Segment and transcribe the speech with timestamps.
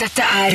[0.00, 0.54] Dette er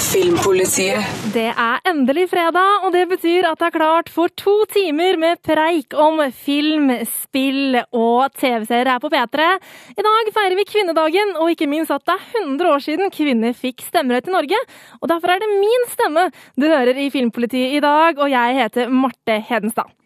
[0.00, 1.04] Filmpolitiet.
[1.34, 5.38] Det er endelig fredag, og det betyr at det er klart for to timer med
[5.46, 9.46] preik om film, spill og TV-serier her på P3.
[9.94, 13.54] I dag feirer vi kvinnedagen, og ikke minst at det er 100 år siden kvinner
[13.54, 14.58] fikk stemmerett i Norge.
[14.98, 18.90] Og derfor er det min stemme du hører i Filmpolitiet i dag, og jeg heter
[18.90, 19.99] Marte Hedenstad.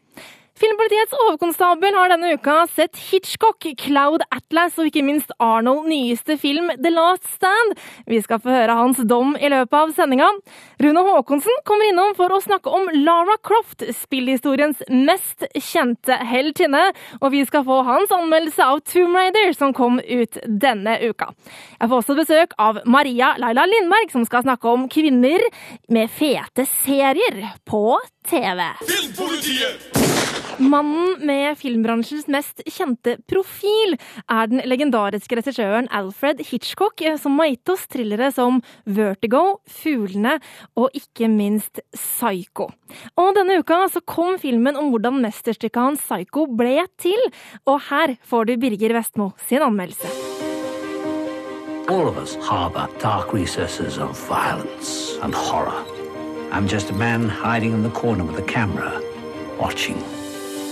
[0.55, 6.69] Filmpolitiets overkonstabel har denne uka sett Hitchcock, Cloud Atlas og ikke minst Arnold nyeste film
[6.79, 7.73] The Last Stand.
[8.07, 10.29] Vi skal få høre hans dom i løpet av sendinga.
[10.79, 16.85] Rune Haakonsen kommer innom for å snakke om Lara Croft, spillhistoriens mest kjente heltinne.
[17.19, 21.33] Og vi skal få hans anmeldelse av Tomb Raider, som kom ut denne uka.
[21.81, 25.43] Jeg får også besøk av Maria Laila Lindberg, som skal snakke om kvinner
[25.91, 27.99] med fete serier på
[28.31, 28.69] TV.
[28.87, 30.44] Filmpolitiet!
[30.59, 33.97] Mannen med filmbransjens mest kjente profil
[34.31, 40.37] er den legendariske regissøren Alfred Hitchcock, som har gitt oss thrillere som Vertigo, Fuglene
[40.79, 42.71] og ikke minst Psycho.
[43.19, 47.21] Og denne uka så kom filmen om hvordan mesterstykket hans Psycho ble til,
[47.67, 50.11] og her får du Birger Vestmo sin anmeldelse.
[51.89, 55.85] All of us harbor dark recesses of violence and horror.
[56.51, 59.03] I'm just a man hiding in the corner with a camera,
[59.59, 60.03] watching.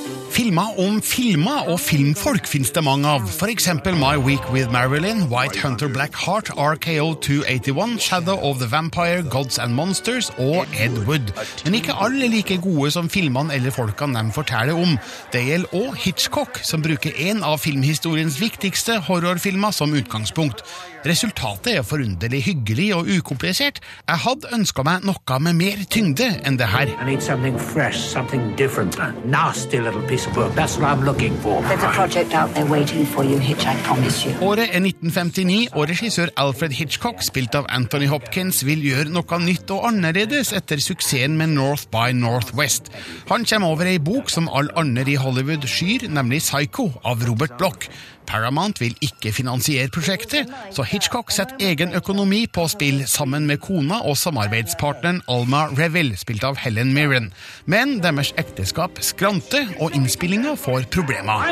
[0.05, 3.27] thank you Filmer om filmer og filmfolk finnes det mange av.
[3.53, 9.21] Eksempel My Week with Marilyn, White Hunter Black Heart, RKO 281, Shadow of the Vampire,
[9.23, 11.35] Gods and Monsters og Ed Wood.
[11.67, 14.97] Men ikke alle like gode som filmene eller folkene de forteller om.
[15.35, 20.65] Det gjelder òg Hitchcock, som bruker en av filmhistoriens viktigste horrorfilmer som utgangspunkt.
[21.05, 23.83] Resultatet er forunderlig hyggelig og ukomplisert.
[24.09, 26.89] Jeg hadde ønska meg noe med mer tyngde enn det her.
[27.03, 28.97] I need something fresh, something different.
[29.27, 30.55] Nasty little piece of.
[30.55, 31.63] That's what I'm looking for.
[31.63, 34.33] There's a project out there waiting for you, Hitch, I promise you.
[34.43, 39.71] Året er 1959, og regissør Alfred Hitchcock, spilt av Anthony Hopkins, vil gjøre noe nytt
[39.75, 42.93] og annerledes etter suksessen med North by Northwest.
[43.31, 47.59] Han kommer over ei bok som alle andre i Hollywood skyr, nemlig Psycho av Robert
[47.59, 47.89] Bloch.
[48.27, 54.01] Paramount vil ikke finansiere prosjektet, så Hitchcock setter egen økonomi på spill sammen med kona
[54.09, 57.31] og samarbeidspartneren Alma Reville, spilt av Helen Mirren.
[57.67, 61.47] Men deres ekteskap skranter, og innspillinga får problemer.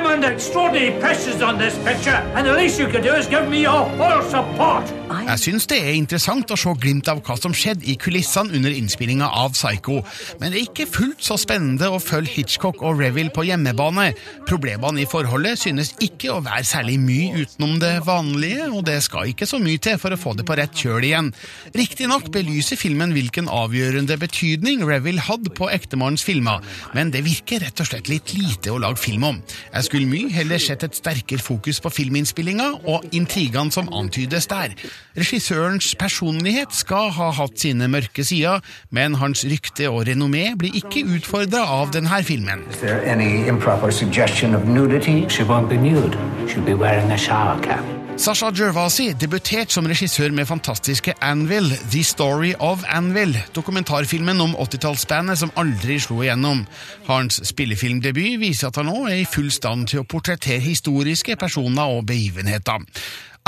[5.31, 8.75] Jeg syns det er interessant å se glimt av hva som skjedde i kulissene under
[8.75, 10.01] innspillinga av Psycho,
[10.41, 14.11] men det er ikke fullt så spennende å følge Hitchcock og Reville på hjemmebane.
[14.49, 19.31] Problemene i forholdet synes ikke å være særlig mye utenom det vanlige, og det skal
[19.31, 21.31] ikke så mye til for å få det på rett kjøl igjen.
[21.77, 26.65] Riktignok belyser filmen hvilken avgjørende betydning Reville hadde på ektemannens filmer,
[26.97, 29.41] men det virker rett og slett litt lite å lage film om.
[29.75, 34.77] Jeg skulle mye heller sett et sterkere fokus på filminnspillinga og intrigene som antydes der.
[35.19, 41.07] Regissørens personlighet skal ha hatt sine mørke sider, men hans rykte og renommé blir ikke
[41.17, 42.67] utfordra av denne filmen.
[42.71, 45.29] Is there any improper suggestion of nudity?
[45.29, 46.17] She won't be nude.
[46.51, 47.85] She'll be wearing a shower cap.
[48.17, 55.39] Sasha Jervasi debuterte som regissør med fantastiske Anvil, The Story of Anvil, dokumentarfilmen om 80-tallsbandet
[55.41, 56.65] som aldri slo igjennom.
[57.07, 61.95] Hans spillefilmdebut viser at han nå er i full stand til å portrettere historiske personer
[61.97, 62.83] og begivenheter.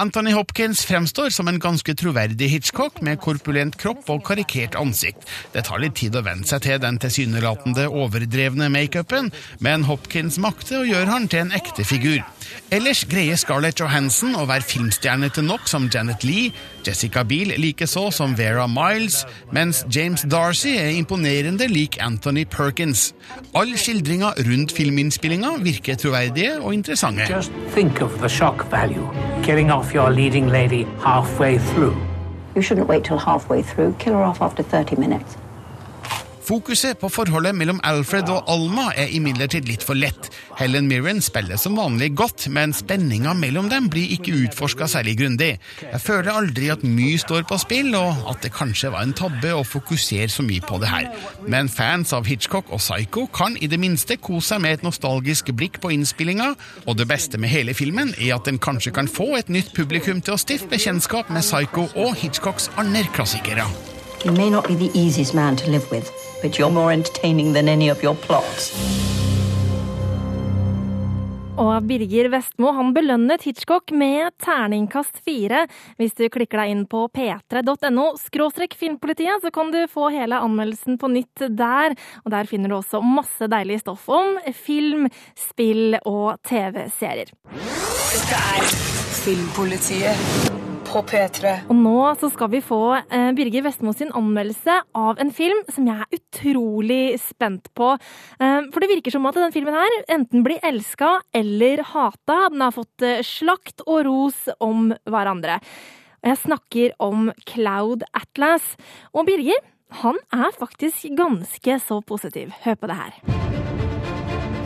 [0.00, 5.26] Anthony Hopkins fremstår som en ganske troverdig Hitchcock med korpulent kropp og karikert ansikt.
[5.52, 9.28] Det tar litt tid å venne seg til den tilsynelatende overdrevne makeupen,
[9.60, 12.22] men Hopkins makter å gjøre han til en ekte figur.
[12.72, 16.52] Ellers greier Scarlett Johansson å være filmstjernete nok som Janet Lee,
[16.86, 23.10] Jessica Biel likeså som Vera Miles, mens James Darcy er imponerende lik Anthony Perkins.
[23.54, 27.28] All skildringa rundt filminnspillinga virker troverdige og interessante.
[27.28, 29.06] Just think of the shock value.
[29.42, 31.96] Killing off your leading lady halfway through.
[32.54, 33.94] You shouldn't wait till halfway through.
[33.98, 35.41] Kill her off after 30 minutes.
[36.42, 40.26] Fokuset på forholdet mellom Alfred og Alma er imidlertid litt for lett.
[40.58, 45.52] Helen Mirren spiller som vanlig godt, men spenninga mellom dem blir ikke utforska særlig grundig.
[45.84, 49.54] Jeg føler aldri at mye står på spill, og at det kanskje var en tabbe
[49.54, 51.08] å fokusere så mye på det her.
[51.46, 55.54] Men fans av Hitchcock og Psycho kan i det minste kose seg med et nostalgisk
[55.54, 56.50] blikk på innspillinga,
[56.86, 60.20] og det beste med hele filmen er at den kanskje kan få et nytt publikum
[60.20, 63.70] til å stifte bekjentskap med Psycho og Hitchcocks andre klassikere.
[64.24, 66.10] You may not be the easiest man to live with,
[66.42, 68.72] but you're more entertaining than any of your plots.
[71.62, 75.66] Og Birger Vestmo han belønnet Hitchcock med terningkast fire.
[76.00, 80.98] Hvis du klikker deg inn på p3.no skråstrekk filmpolitiet, så kan du få hele anmeldelsen
[80.98, 81.96] på nytt der.
[82.24, 85.06] Og der finner du også masse deilig stoff om film,
[85.38, 87.30] spill og TV-serier.
[87.52, 88.76] Dette er
[89.22, 91.52] Filmpolitiet på P3.
[91.72, 95.88] Og nå så skal vi få eh, Birger Vestmo sin anmeldelse av en film som
[95.88, 97.94] jeg er utrolig spent på.
[98.38, 102.38] Eh, for det virker som at den filmen her enten blir elska eller hata.
[102.52, 105.60] Den har fått eh, slakt og ros om hverandre.
[106.22, 108.74] Og jeg snakker om Cloud Atlas.
[109.16, 109.58] Og Birger,
[110.02, 112.52] han er faktisk ganske så positiv.
[112.62, 113.16] Hør på det her.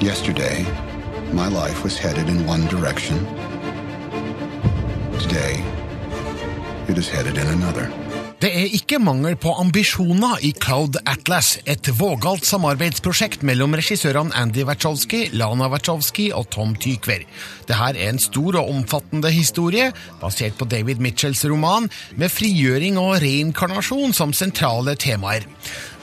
[0.02, 0.66] Yesterday,
[1.32, 3.16] my life was headed in one direction.
[5.18, 5.64] Today,
[6.88, 7.90] it is headed in another.
[8.36, 14.66] Det er ikke mangel på ambisjoner i Cloud Atlas, et vågalt samarbeidsprosjekt mellom regissørene Andy
[14.68, 17.24] Wachowski, Lana Wachowski og Tom Tykver.
[17.64, 19.88] Dette er en stor og omfattende historie,
[20.20, 21.88] basert på David Mitchells roman,
[22.20, 25.48] med frigjøring og reinkarnasjon som sentrale temaer.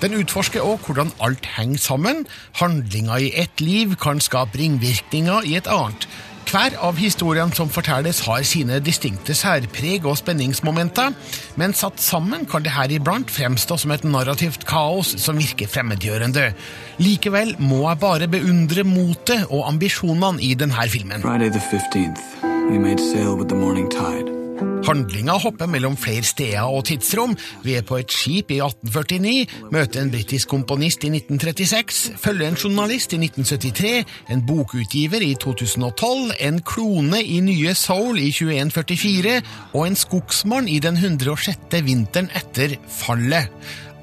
[0.01, 2.25] Den utforsker også hvordan alt henger sammen.
[2.57, 6.09] Handlinger i ett liv kan skape ringvirkninger i et annet.
[6.53, 11.15] Hver av historiene som fortelles, har sine distinkte særpreg og spenningsmomenter,
[11.57, 16.51] men satt sammen kan det her iblant fremstå som et narrativt kaos som virker fremmedgjørende.
[17.01, 21.25] Likevel må jeg bare beundre motet og ambisjonene i denne filmen.
[21.25, 22.21] Friday the 15th,
[22.69, 24.42] we made sail with the morning tide.
[24.83, 27.35] Handlinga hopper mellom flere steder og tidsrom.
[27.63, 32.59] Vi er på et skip i 1849, møter en britisk komponist i 1936, følger en
[32.59, 34.03] journalist i 1973,
[34.33, 39.39] en bokutgiver i 2012, en klone i nye Soul i 2144
[39.73, 41.79] og en skogsmann i den 106.
[41.85, 43.49] vinteren etter fallet.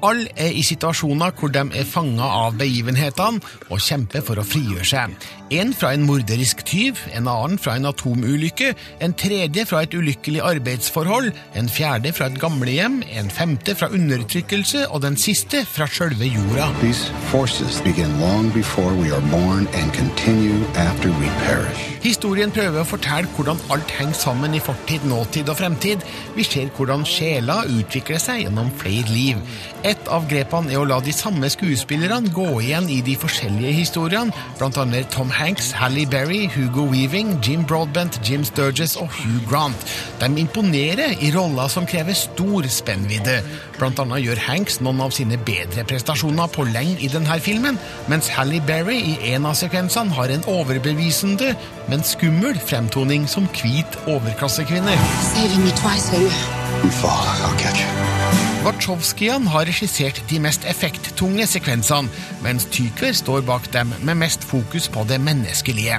[0.01, 4.87] Alle er i situasjoner hvor de er fanga av begivenhetene og kjemper for å frigjøre
[4.87, 5.13] seg.
[5.51, 8.71] En fra en morderisk tyv, en annen fra en atomulykke,
[9.03, 14.87] en tredje fra et ulykkelig arbeidsforhold, en fjerde fra et gamlehjem, en femte fra undertrykkelse
[14.89, 16.71] og den siste fra sjølve jorda.
[16.81, 21.91] These forces begin long before we are born and continue after we perish.
[22.01, 26.01] Historien prøver å fortelle hvordan alt henger sammen i fortid, nåtid og fremtid.
[26.33, 29.43] Vi ser hvordan sjela utvikler seg gjennom flere liv.
[29.91, 34.31] Et av grepene er å la de samme skuespillerne gå igjen i de forskjellige historiene,
[34.61, 39.83] annet Tom Hanks, Halle Berry, Hugo Weaving, Jim Broadbent, Jim Sturges og Hugh Grant.
[40.21, 43.41] De imponerer i roller som krever stor spennvidde.
[43.79, 47.79] Blant annet gjør Hanks noen av sine bedre prestasjoner på lenge i denne filmen,
[48.11, 51.51] mens Halle Berry i en av sekvensene har en overbevisende,
[51.91, 54.95] men skummel fremtoning som hvit overklassekvinne.
[55.33, 56.31] Saving me twice, Hugh.
[56.81, 58.50] You fall, I'll catch you.
[58.61, 62.11] Wachowskian har regissert de mest effekttunge sekvensene,
[62.45, 65.97] mens Tykver står bak dem med mest fokus på det menneskelige.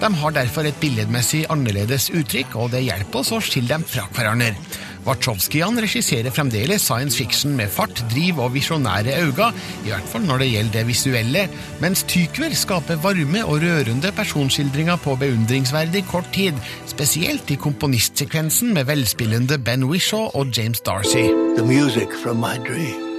[0.00, 4.08] De har derfor et billedmessig annerledes uttrykk, og det hjelper oss å skille dem fra
[4.16, 4.56] hverandre.
[5.06, 9.50] Wachowskian regisserer fremdeles science fiction med fart, driv og visjonære øyne,
[9.84, 11.44] i hvert fall når det gjelder det visuelle,
[11.80, 16.56] mens Tykver skaper varme og rørende personskildringer på beundringsverdig kort tid,
[16.86, 21.26] spesielt i komponistsekvensen med velspillende Ben Wishaw og James Darcy.
[21.56, 23.10] The music from my dream.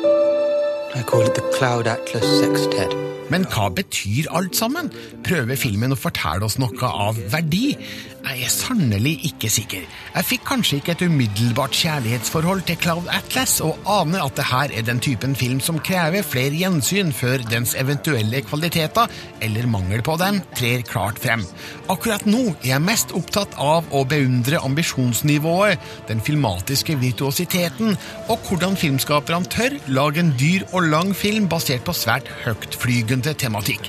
[0.94, 3.11] I call it the Cloud Atlas Sextet.
[3.32, 4.92] Men hva betyr alt sammen?
[5.26, 7.78] Prøver filmen å fortelle oss noe av verdi?
[8.22, 9.86] Jeg er sannelig ikke sikker.
[10.14, 14.74] Jeg fikk kanskje ikke et umiddelbart kjærlighetsforhold til Cloud Atlas, og aner at det her
[14.78, 19.10] er den typen film som krever flere gjensyn før dens eventuelle kvaliteter,
[19.42, 21.48] eller mangel på dem, trer klart frem.
[21.90, 25.82] Akkurat nå er jeg mest opptatt av å beundre ambisjonsnivået,
[26.12, 27.98] den filmatiske virtuositeten,
[28.30, 33.88] og hvordan filmskaperne tør lage en dyr og lang film basert på svært høytflygende tematikk.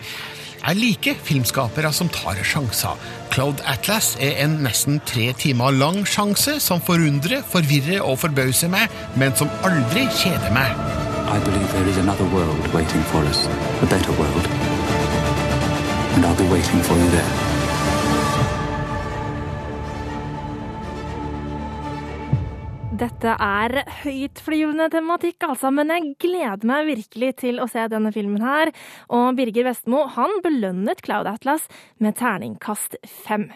[0.62, 2.94] Jeg liker filmskapere som tar sjanser.
[3.32, 8.92] Cloud Atlas er en nesten tre timer lang sjanse som forundrer, forvirrer og forbauser meg,
[9.18, 10.70] men som aldri kjeder meg.
[11.32, 13.46] I believe there is another world waiting for us,
[13.82, 14.46] a better world.
[16.14, 17.51] And I'll be waiting for you there.
[23.02, 28.44] Dette er høytflyvende tematikk, altså, men jeg gleder meg virkelig til å se denne filmen
[28.44, 28.70] her.
[29.10, 31.66] Og Birger Vestmo han belønnet Cloud Atlas
[31.98, 32.94] med terningkast
[33.24, 33.48] fem.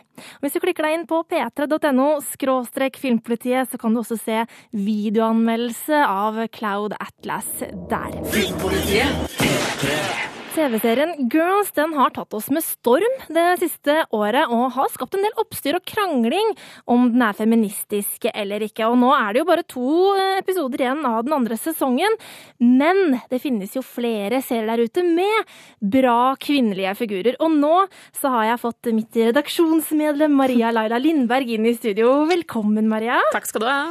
[0.42, 4.42] Hvis du klikker deg inn på p3.no skråstrek filmpolitiet, så kan du også se
[4.74, 7.52] videoanmeldelse av Cloud Atlas
[7.86, 8.22] der.
[8.34, 10.25] Filmpolitiet P3
[10.56, 15.26] TV-serien Girls den har tatt oss med storm det siste året og har skapt en
[15.26, 16.54] del oppstyr og krangling
[16.88, 18.86] om den er feministisk eller ikke.
[18.88, 19.90] Og nå er det jo bare to
[20.38, 22.16] episoder igjen av den andre sesongen,
[22.62, 25.52] men det finnes jo flere serier der ute med
[25.92, 27.36] bra kvinnelige figurer.
[27.44, 27.74] Og nå
[28.16, 32.22] så har jeg fått mitt redaksjonsmedlem Maria Laila Lindberg inn i studio.
[32.32, 33.20] Velkommen, Maria.
[33.36, 33.82] Takk skal du ha.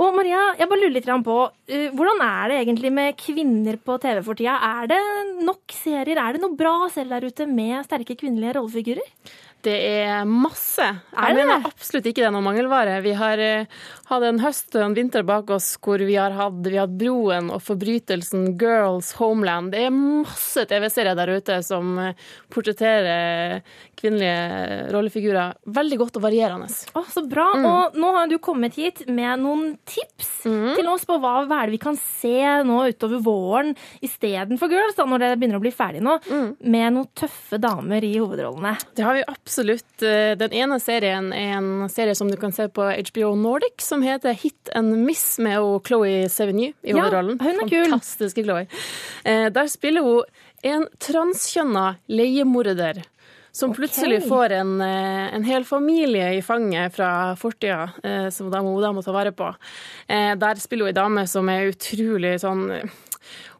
[0.00, 4.00] Og Maria, jeg bare lurer litt på, uh, hvordan er det egentlig med kvinner på
[4.02, 4.56] TV for tida?
[4.80, 5.02] Er det
[5.44, 6.13] nok serier?
[6.20, 9.08] Er det noe bra å se der ute med sterke kvinnelige rollefigurer?
[9.64, 10.84] Det er masse.
[11.14, 12.98] Jeg det mener absolutt ikke det er noe mangelvare.
[13.04, 13.70] Vi har eh,
[14.10, 16.98] hatt en høst og en vinter bak oss hvor vi har hatt, vi har hatt
[17.00, 19.72] Broen og Forbrytelsen, Girls, Homeland.
[19.72, 23.62] Det er masse TV-serier der ute som eh, portretterer
[23.96, 26.68] kvinnelige rollefigurer veldig godt og varierende.
[26.68, 27.46] Å, så bra.
[27.56, 31.70] Og nå har du kommet hit med noen tips til oss på hva, hva er
[31.70, 33.72] det vi kan se nå utover våren
[34.04, 36.18] istedenfor Girls, da, når det begynner å bli ferdig nå,
[36.60, 38.74] med noen tøffe damer i hovedrollene.
[38.92, 39.53] Det har vi absolutt.
[39.58, 44.02] Eh, Den ene serien er en serie som du kan se på HBO Nordic, som
[44.02, 47.90] heter Hit and Miss med Chloé Sevigny i Ja, hun er kul.
[47.90, 48.66] Fantastiske Chloé.
[49.24, 50.22] Eh, Der spiller hun
[50.64, 53.02] en transkjønna leiemorder.
[53.54, 58.58] Som plutselig får en, eh, en hel familie i fanget fra fortida, eh, som da
[58.66, 59.54] må, da må ta vare på.
[60.08, 62.90] Eh, Der spiller hun ei dame som er utrolig sånn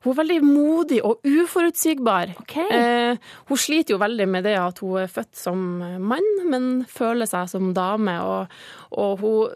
[0.04, 2.34] Hun er veldig modig og uforutsigbar.
[2.42, 2.66] Okay.
[2.70, 3.16] Eh,
[3.48, 7.48] hun sliter jo veldig med det at hun er født som mann, men føler seg
[7.48, 8.18] som dame.
[8.20, 8.52] Og,
[8.92, 9.48] og hun,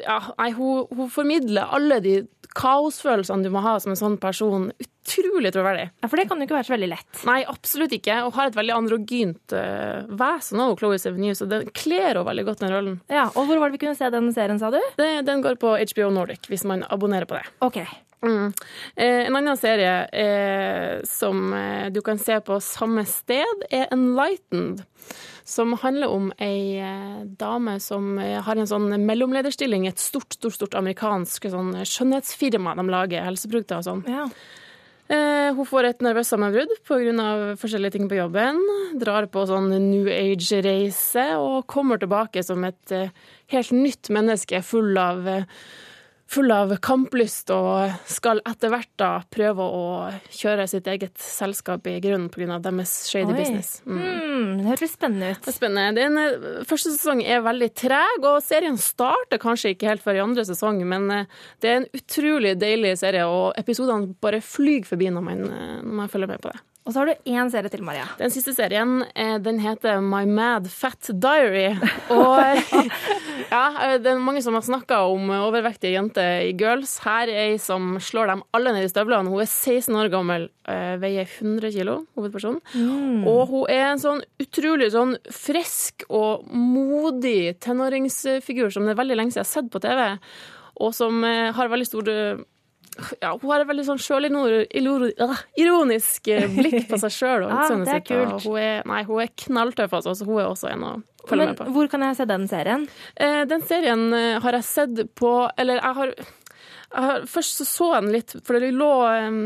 [0.00, 2.14] ja, nei, hun, hun formidler alle de
[2.56, 4.70] kaosfølelsene du må ha som en sånn person.
[5.10, 5.88] Utrolig troverdig.
[6.02, 7.22] Ja, For det kan jo ikke være så veldig lett.
[7.26, 8.18] Nei, absolutt ikke.
[8.26, 12.46] Og har et veldig androgynt uh, vesen òg, Chloé Sevigny, så den kler henne veldig
[12.50, 13.00] godt, den rollen.
[13.10, 14.78] Ja, Og hvor var det vi kunne se den serien, sa du?
[15.00, 17.48] Det, den går på HBO Nordic, hvis man abonnerer på det.
[17.64, 17.82] Ok.
[18.22, 18.52] Mm.
[18.96, 24.84] Eh, en annen serie eh, som eh, du kan se på samme sted, er Enlightened.
[25.50, 30.36] Som handler om ei eh, dame som eh, har en sånn mellomlederstilling i et stort,
[30.38, 32.76] stort, stort amerikansk sånn skjønnhetsfirma.
[32.78, 34.04] De lager helseprodukter og sånn.
[34.10, 34.28] Ja.
[35.10, 37.56] Eh, hun får et nervøst sammenbrudd pga.
[37.58, 38.60] forskjellige ting på jobben.
[38.94, 43.10] Drar på sånn New Age-reise og kommer tilbake som et eh,
[43.50, 45.48] helt nytt menneske full av eh,
[46.30, 49.86] Full av kamplyst og skal etter hvert da prøve å
[50.30, 52.60] kjøre sitt eget selskap i grunnen pga.
[52.62, 53.38] deres shady Oi.
[53.40, 53.80] business.
[53.82, 53.98] Mm.
[54.40, 55.42] Mm, det høres spennende ut.
[55.42, 55.98] Det er spennende.
[55.98, 60.24] Den eh, første sesong er veldig treg, og serien starter kanskje ikke helt før i
[60.24, 65.10] andre sesong, men eh, det er en utrolig deilig serie, og episodene bare flyr forbi
[65.10, 66.62] når man, eh, når man følger med på det.
[66.88, 68.06] Og så har du én serie til, Maria.
[68.18, 71.74] Den siste serien eh, den heter My Mad Fat Diary.
[72.14, 72.40] Og
[73.54, 76.96] ja, eh, det er mange som har snakka om overvektige jenter i Girls.
[77.04, 79.28] Her er ei som slår dem alle ned i støvlene.
[79.28, 82.62] Hun er 16 år gammel, eh, veier 100 kilo, hovedpersonen.
[83.28, 89.20] Og hun er en sånn utrolig sånn frisk og modig tenåringsfigur som det er veldig
[89.20, 90.06] lenge siden jeg har sett på TV,
[90.80, 92.40] og som eh, har veldig stor eh,
[93.20, 98.02] ja, hun har et veldig sånn sjølironisk blikk på seg sjøl ja, Ah, det er
[98.06, 98.44] kult.
[98.44, 100.12] Hun er, nei, hun er knalltøff, altså.
[100.18, 100.90] Så hun er også en å
[101.28, 101.64] følge Men med på.
[101.76, 102.82] hvor kan jeg se den serien?
[103.16, 107.86] Eh, den serien eh, har jeg sett på Eller jeg har, jeg har Først så
[107.94, 109.40] jeg den litt, for det lå em,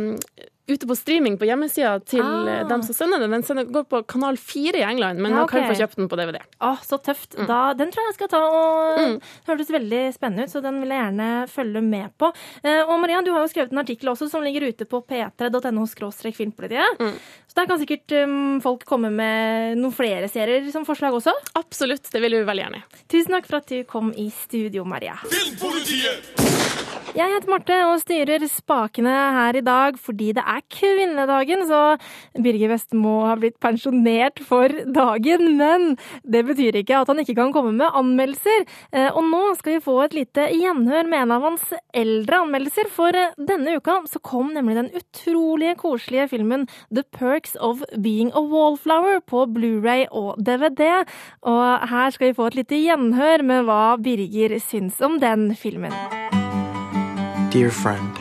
[0.67, 2.49] ute på streaming på hjemmesida til Ah.
[2.61, 3.31] eh, dem som sender den.
[3.31, 6.09] Den sender, går på kanal 4 i England, men Ja, man kan få kjøpt den
[6.09, 6.41] på DVD.
[6.61, 7.37] Å, så tøft.
[7.47, 9.21] Da, den tror jeg jeg skal ta og Mm.
[9.47, 12.33] Hørtes veldig spennende ut, så den vil jeg gjerne følge med på.
[12.65, 15.85] Eh, og Maria, du har jo skrevet en artikkel også som ligger ute på p3.no
[16.33, 16.99] filmpolitiet.
[17.01, 17.19] Mm.
[17.49, 21.33] Så der kan sikkert um, folk komme med noen flere serier som forslag også.
[21.55, 22.83] Absolutt, det vil vi veldig gjerne.
[23.09, 25.15] Tusen takk for at du kom i studio, Maria.
[27.15, 31.95] Jeg heter Marte og styrer spakene her i dag fordi det er kvinnedagen, så
[32.43, 35.53] Birger Vestmo har blitt pensjonert for dagen.
[35.61, 35.95] Men
[36.27, 38.67] det betyr ikke at han ikke kan komme med anmeldelser.
[38.91, 41.63] Eh, Og nå skal vi få et lite gjenhør med en av hans
[41.95, 47.55] eldre anmeldelser, for eh, denne uka så kom nemlig den utrolige koselige filmen The Perks
[47.63, 51.07] of Being a Wallflower på Blu-ray og DVD.
[51.47, 55.95] Og her skal vi få et lite gjenhør med hva Birger syns om den filmen.
[57.55, 58.19] Dear friend,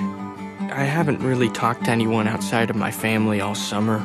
[0.71, 3.97] I haven't really talked to anyone outside of my family all summer,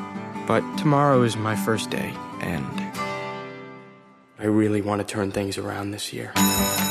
[0.47, 2.65] but tomorrow is my first day, and
[4.47, 4.83] really.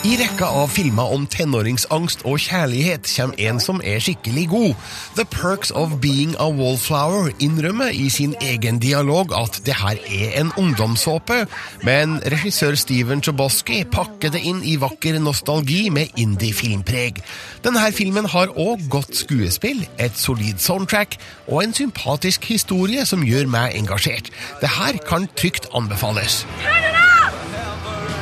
[0.04, 4.74] I rekka av filmer om tenåringsangst og kjærlighet kommer en som er skikkelig god.
[5.16, 10.36] The Perks of Being a Wallflower innrømmer i sin egen dialog at det her er
[10.42, 11.46] en ungdomssåpe,
[11.88, 17.24] men regissør Steven Chobosky pakker det inn i vakker nostalgi med indie-filmpreg.
[17.63, 21.16] Denne filmen har òg godt skuespill, et solid soundtrack
[21.48, 24.32] og en sympatisk historie som gjør meg engasjert.
[24.62, 26.44] Det her kan trygt anbefales.
[26.60, 26.76] Highness.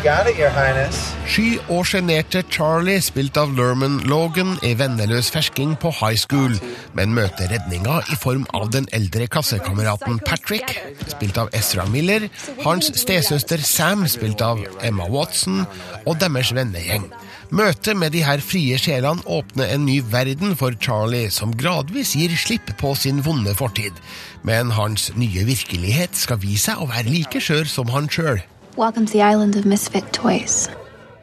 [0.05, 6.53] Sky og sjenerte Charlie, spilt av Lerman Logan, er venneløs fersking på high school,
[6.93, 10.75] men møter redninga i form av den eldre klassekameraten Patrick,
[11.09, 12.29] spilt av Ezra Miller,
[12.61, 15.65] hans stesøster Sam, spilt av Emma Watson,
[16.05, 17.09] og deres vennegjeng.
[17.49, 22.37] Møtet med de her frie sjelene åpner en ny verden for Charlie, som gradvis gir
[22.37, 23.97] slipp på sin vonde fortid.
[24.45, 28.45] Men hans nye virkelighet skal vise seg å være like skjør som han sjøl.
[28.77, 30.67] Welcome to the island of misfit toys.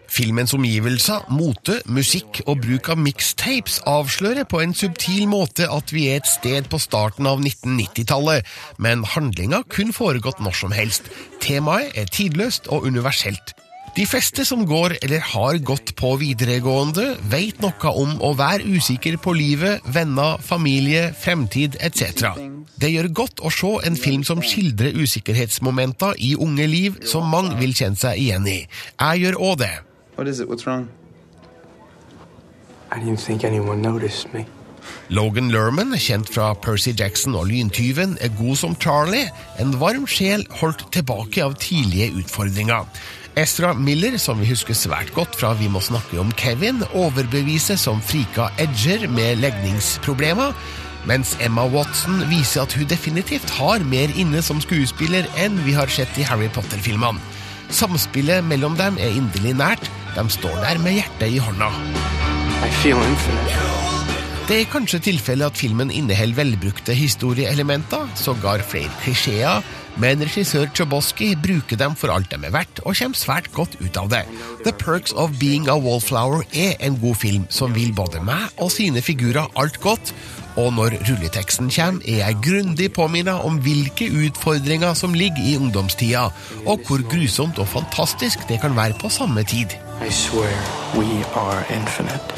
[0.08, 6.06] Filmens omgivelser, mote, musikk og bruk av mixtapes avslører på en subtil måte at vi
[6.08, 8.48] er et sted på starten av 1990-tallet,
[8.80, 11.12] men handlinga kun foregått når som helst.
[11.44, 13.52] Temaet er tidløst og universelt.
[13.92, 19.18] De fleste som går eller har gått på videregående, vet noe om å være usikker
[19.20, 22.32] på livet, venner, familie, fremtid etc.
[22.80, 27.58] Det gjør godt å se en film som skildrer usikkerhetsmomenter i unge liv som mange
[27.60, 28.58] vil kjenne seg igjen i.
[28.96, 29.74] Jeg gjør òg det.
[30.16, 30.48] What is it?
[30.48, 30.88] What's wrong?
[32.92, 34.46] I didn't think anyone noticed me.
[35.12, 39.28] Logan Lerman, kjent fra Percy Jackson og Lyntyven, er god som Charlie,
[39.60, 42.88] en varm sjel holdt tilbake av tidlige utfordringer.
[43.36, 48.02] Ezra Miller, som vi husker svært godt fra Vi må snakke om Kevin, overbeviser som
[48.04, 50.52] frika edger med legningsproblemer,
[51.08, 55.88] mens Emma Watson viser at hun definitivt har mer inne som skuespiller enn vi har
[55.90, 57.22] sett i Harry Potter-filmene.
[57.72, 61.70] Samspillet mellom dem er inderlig nært, de står der med hjertet i hånda.
[64.42, 69.64] Det er kanskje tilfellet at filmen inneholder velbrukte historieelementer, sågar flere klisjeer,
[70.00, 73.96] men regissør Chobosky bruker dem for alt de er verdt, og kommer svært godt ut
[74.00, 74.22] av det.
[74.64, 78.72] The Perks of Being a Wallflower er en god film som vil både meg og
[78.72, 80.14] sine figurer alt godt,
[80.56, 86.28] og når rulleteksten kommer, er jeg grundig påminnet om hvilke utfordringer som ligger i ungdomstida,
[86.66, 89.72] og hvor grusomt og fantastisk det kan være på samme tid.
[90.04, 90.52] I swear
[90.96, 92.32] we are infinite.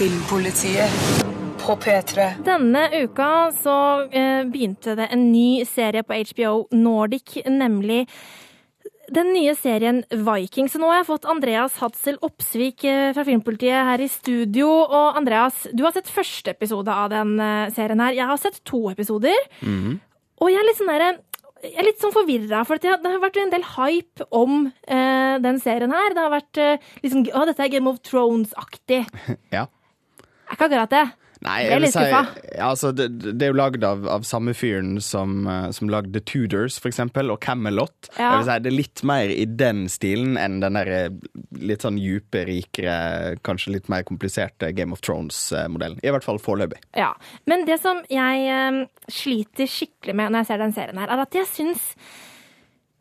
[0.00, 1.29] Filmpolitiet
[1.60, 2.26] på P3.
[2.46, 3.76] Denne uka så
[4.10, 8.06] eh, begynte det en ny serie på HBO Nordic, nemlig
[9.10, 10.68] den nye serien Viking.
[10.70, 14.68] Så nå har jeg fått Andreas Hadsel Oppsvik eh, fra Filmpolitiet her i studio.
[14.86, 18.16] Og Andreas, du har sett første episode av den eh, serien her.
[18.18, 19.50] Jeg har sett to episoder.
[20.40, 21.16] Og jeg er litt sånn derre
[21.60, 25.58] jeg er litt sånn forvirra, for det har vært en del hype om eh, den
[25.60, 26.14] serien her.
[26.16, 29.04] Det har vært eh, liksom Å, dette er Game of Thrones-aktig.
[29.56, 29.66] Ja.
[30.50, 31.02] Er ikke akkurat det.
[31.40, 34.98] Nei, Jeg jeg vil si altså, det, det er jo lagd av, av samme fyren
[35.00, 38.10] som, eh, som lagde Tudors, for eksempel, og Camelot.
[38.18, 38.34] Ja.
[38.34, 41.08] Jeg vil si Det er litt mer i den stilen enn den der eh,
[41.56, 46.02] litt sånn dype, rikere, kanskje litt mer kompliserte Game of Thrones-modellen.
[46.04, 46.82] I hvert fall foreløpig.
[46.98, 47.14] Ja,
[47.48, 51.24] Men det som jeg eh, sliter skikkelig med når jeg ser den serien her, er
[51.24, 51.94] at jeg syns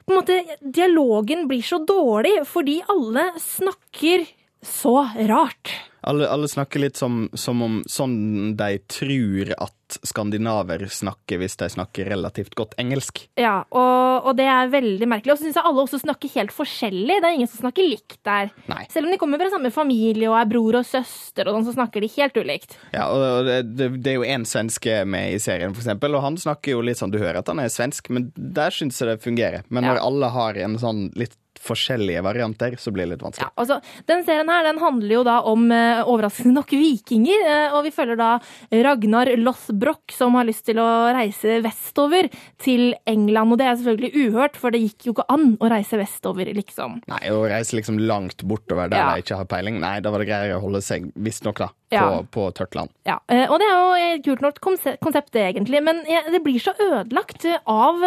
[0.09, 4.23] på en måte dialogen blir så dårlig fordi alle snakker
[4.65, 4.97] så
[5.29, 5.71] rart.
[6.01, 11.67] Alle, alle snakker litt som, som om sånn de tror at skandinaver snakker hvis de
[11.73, 13.25] snakker relativt godt engelsk.
[13.39, 15.33] Ja, og, og det er veldig merkelig.
[15.33, 17.17] Og så syns jeg alle også snakker helt forskjellig.
[17.19, 18.51] Det er ingen som snakker likt der.
[18.71, 18.85] Nei.
[18.93, 21.75] Selv om de kommer fra samme familie og er bror og søster, og sånn, så
[21.75, 22.77] snakker de helt ulikt.
[22.95, 26.23] Ja, og det, det, det er jo en svenske med i serien, for eksempel, og
[26.29, 29.11] han snakker jo litt sånn Du hører at han er svensk, men der syns jeg
[29.11, 29.67] det fungerer.
[29.67, 30.07] Men når Ja.
[30.07, 33.49] alle har en sånn litt forskjellige varianter, så blir det litt vanskelig.
[33.59, 37.43] Altså, den serien her den handler jo da om eh, overraskende nok vikinger.
[37.45, 38.29] eh, og vi følger da
[38.71, 42.29] Ragnar Lothbrok som har lyst til å reise vestover
[42.61, 43.51] til England.
[43.55, 47.01] Og det er selvfølgelig uhørt, for det gikk jo ikke an å reise vestover, liksom.
[47.09, 49.13] Nei, Å reise liksom langt bortover der Ja.
[49.15, 52.21] de ikke har peiling, nei, da var det greiere å holde seg, visstnok, da, Ja.
[52.21, 52.91] på tørt land.
[53.07, 55.81] Ja, eh, og det er jo et kult nok konsept, egentlig.
[55.83, 58.03] Men det blir så ødelagt eh, av,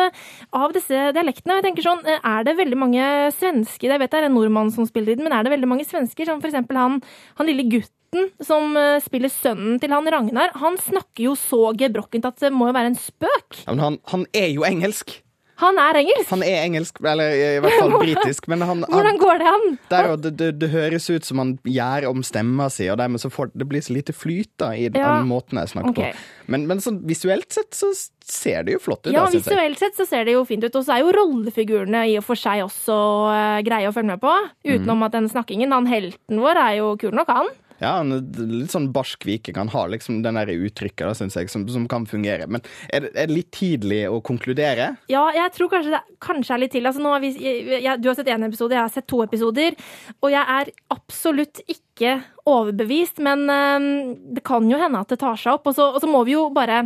[0.54, 1.58] av disse dialektene.
[1.58, 4.70] Jeg tenker sånn, eh, Er det veldig mange svensker Jeg vet det er en nordmann
[4.70, 6.28] som spiller i den, men er det veldig mange svensker?
[6.28, 7.00] Som eksempel han,
[7.40, 10.52] han lille gutten som spiller sønnen til han Ragnar.
[10.60, 13.62] Han snakker jo så gebrokkent at det må jo være en spøk.
[13.64, 15.21] Ja, men han, han er jo engelsk!
[15.62, 16.28] Han er engelsk!
[16.34, 19.66] Han er engelsk, eller i hvert fall britisk, men han, han Hvordan går det an?
[19.92, 23.22] der, jo, det, det, det høres ut som han gjør om stemma si, og dermed
[23.22, 24.92] så får det blir så lite flyt da, i Ja.
[25.16, 26.12] den måten jeg snakker okay.
[26.12, 26.50] på.
[26.52, 29.96] Men, men sånn visuelt sett så ser det jo flott ut, Ja, da, visuelt sett
[29.98, 30.74] så ser det jo fint ut.
[30.78, 32.96] Og så er jo rollefigurene i og for seg også
[33.30, 34.32] uh, greie å følge med på.
[34.66, 35.06] Utenom Mm.
[35.06, 37.48] at den snakkingen, han helten vår, er jo kul nok, han.
[37.82, 39.56] Ja, er litt sånn barsk viking.
[39.58, 42.46] Han har liksom den det uttrykket, da, synes jeg, som, som kan fungere.
[42.46, 42.62] Men
[42.94, 44.92] er det, er det litt tidlig å konkludere?
[45.10, 46.86] Ja, jeg tror kanskje det kanskje er litt til.
[46.86, 49.76] Altså, har vi, jeg, jeg, du har sett én episode, jeg har sett to episoder.
[50.22, 52.16] Og jeg er absolutt ikke
[52.48, 53.90] overbevist, men øh,
[54.38, 55.66] det kan jo hende at det tar seg opp.
[55.70, 56.84] Og så, og så må vi jo bare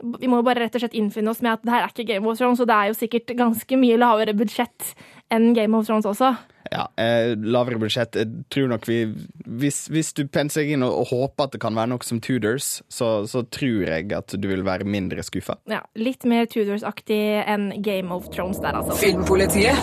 [0.00, 2.24] vi må bare rett og slett innfinne oss med at det her er ikke Game
[2.24, 4.94] of Thrones, og det er jo sikkert ganske mye lavere budsjett
[5.30, 6.34] enn Game of Thrones også.
[6.70, 8.14] Ja, eh, lavere budsjett.
[8.14, 9.00] Jeg tror nok vi
[9.48, 12.20] Hvis, hvis du penser deg inn og, og håper at det kan være noe som
[12.22, 15.56] Tudors, så, så tror jeg at du vil være mindre skuffa.
[15.70, 18.94] Ja, Litt mer Tudors-aktig enn Game of Thrones der, altså.
[19.00, 19.82] Filmpolitiet.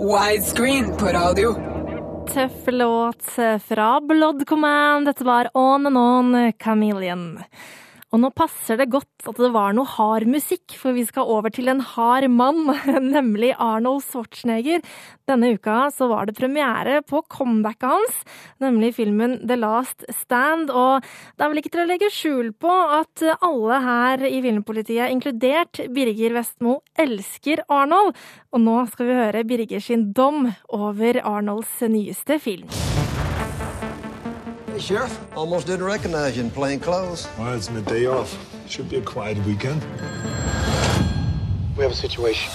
[0.00, 1.52] Widescreen på radio.
[2.32, 3.26] Tøff låt
[3.66, 5.10] fra Blood Command.
[5.10, 7.26] Dette var On and On Chameleon.
[8.14, 11.50] Og nå passer det godt at det var noe hard musikk, for vi skal over
[11.50, 12.68] til en hard mann,
[13.16, 14.84] nemlig Arnold Schwarzenegger.
[15.26, 18.22] Denne uka så var det premiere på comebacket hans,
[18.62, 20.70] nemlig filmen The Last Stand.
[20.70, 25.10] Og det er vel ikke til å legge skjul på at alle her i Filmpolitiet,
[25.10, 28.14] inkludert Birger Vestmo, elsker Arnold.
[28.54, 32.93] Og nå skal vi høre Birger sin dom over Arnolds nyeste film.
[34.74, 35.14] Hey, Sheriff.
[35.36, 37.28] Almost didn't recognize you in plain clothes.
[37.38, 38.34] Well, it's my day off.
[38.66, 39.80] Should be a quiet weekend.
[41.76, 42.50] We have a situation.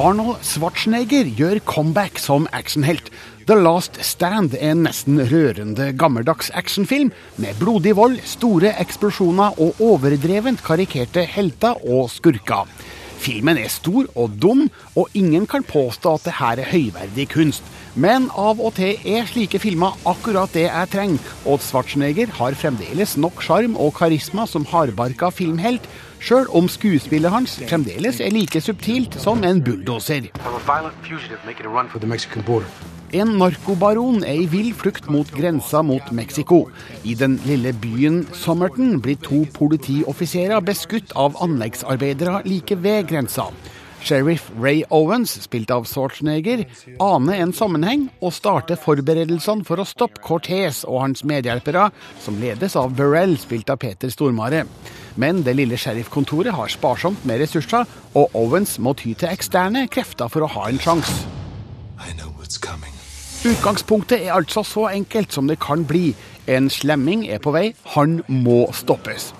[0.00, 3.10] Arnold Schwarzenegger gjør comeback som actionhelt.
[3.44, 9.84] The Last Stand er en nesten rørende gammeldags actionfilm med blodig vold, store eksplosjoner og
[9.84, 12.72] overdrevent karikerte helter og skurker.
[13.20, 14.64] Filmen er stor og dum,
[14.96, 17.66] og ingen kan påstå at det her er høyverdig kunst.
[17.94, 23.16] Men av og til er slike filmer akkurat det jeg trenger, og Schwarzenegger har fremdeles
[23.20, 25.84] nok sjarm og karisma som hardbarka filmhelt,
[26.20, 30.30] sjøl om skuespillet hans fremdeles er like subtilt som en bulldoser.
[33.10, 36.68] En narkobaron er i vill flukt mot grensa mot Mexico.
[37.02, 43.48] I den lille byen Somerton blir to politioffiserer beskutt av anleggsarbeidere like ved grensa.
[44.00, 46.62] Sheriff Ray Owens, spilt av Schwarzenegger,
[47.02, 51.90] aner en sammenheng og starter forberedelsene for å stoppe Cortez og hans medhjelpere,
[52.22, 54.62] som ledes av Burrell, spilt av Peter Stormare.
[55.20, 60.30] Men det lille sheriffkontoret har sparsomt med ressurser, og Owens må ty til eksterne krefter
[60.32, 61.20] for å ha en sjanse.
[63.40, 66.10] Utgangspunktet er altså så enkelt som det kan bli.
[66.44, 69.30] En slemming er på vei, han må stoppes.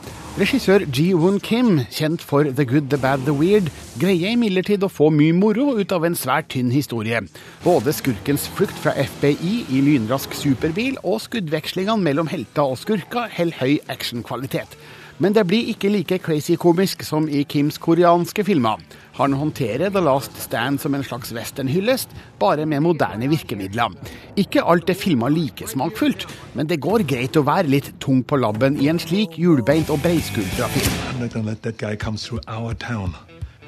[0.41, 3.69] Regissør Ji-Woon Kim, kjent for The Good, The Bad, The Weird,
[4.01, 7.21] greier imidlertid å få mye moro ut av en svært tynn historie.
[7.61, 13.61] Både skurkens flukt fra FBI i lynrask superbil og skuddvekslingene mellom helter og skurker holder
[13.61, 14.81] høy actionkvalitet.
[15.21, 18.81] Men det blir ikke like crazy komisk som i Kims koreanske filmer.
[19.21, 22.09] Han håndterer The Last Stand som en slags westernhyllest,
[22.41, 23.93] bare med moderne virkemidler.
[24.41, 26.25] Ikke alt er filma like smakfullt,
[26.57, 30.01] men det går greit å være litt tung på labben i en slik hjulbeint og
[30.01, 30.97] breiskuldra film.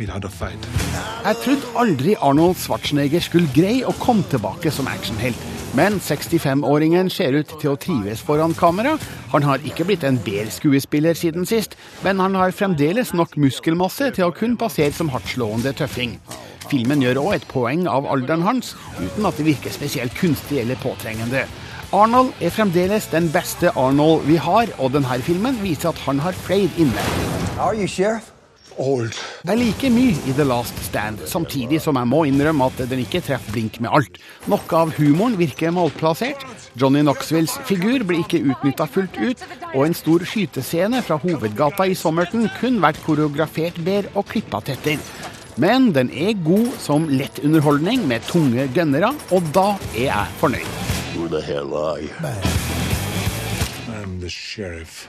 [0.00, 5.36] Jeg trodde aldri Arnold Schwarzenegger skulle greie å komme tilbake som actionhelt.
[5.76, 8.94] Men 65-åringen ser ut til å trives foran kamera.
[9.34, 14.10] Han har ikke blitt en bedre skuespiller siden sist, men han har fremdeles nok muskelmasse
[14.16, 16.16] til å kunne passere som hardtslående tøffing.
[16.72, 20.80] Filmen gjør òg et poeng av alderen hans, uten at det virker spesielt kunstig eller
[20.80, 21.44] påtrengende.
[21.92, 26.36] Arnold er fremdeles den beste Arnold vi har, og denne filmen viser at han har
[26.48, 27.10] flere inne.
[27.58, 28.31] How are you, Sheriff?
[28.80, 29.16] Old.
[29.42, 33.02] Det er like mye i The Last Stand, samtidig som jeg må innrømme at den
[33.02, 34.20] ikke treffer blink med alt.
[34.50, 36.44] Noe av humoren virker malplassert.
[36.78, 41.98] Johnny Knoxvilles figur blir ikke utnytta fullt ut, og en stor skytescene fra hovedgata i
[41.98, 45.02] Sommerton kun vært koreografert bedre og klippa tettere.
[45.60, 50.78] Men den er god som lett underholdning med tunge gønnere, og da er jeg fornøyd.
[51.12, 52.08] Who the hell are you?
[53.92, 55.06] I'm the sheriff.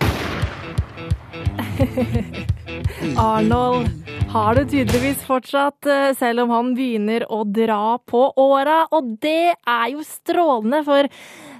[3.18, 3.90] Arnold
[4.34, 8.84] har det tydeligvis fortsatt, eh, selv om han begynner å dra på åra.
[8.92, 11.10] Og det er jo strålende, for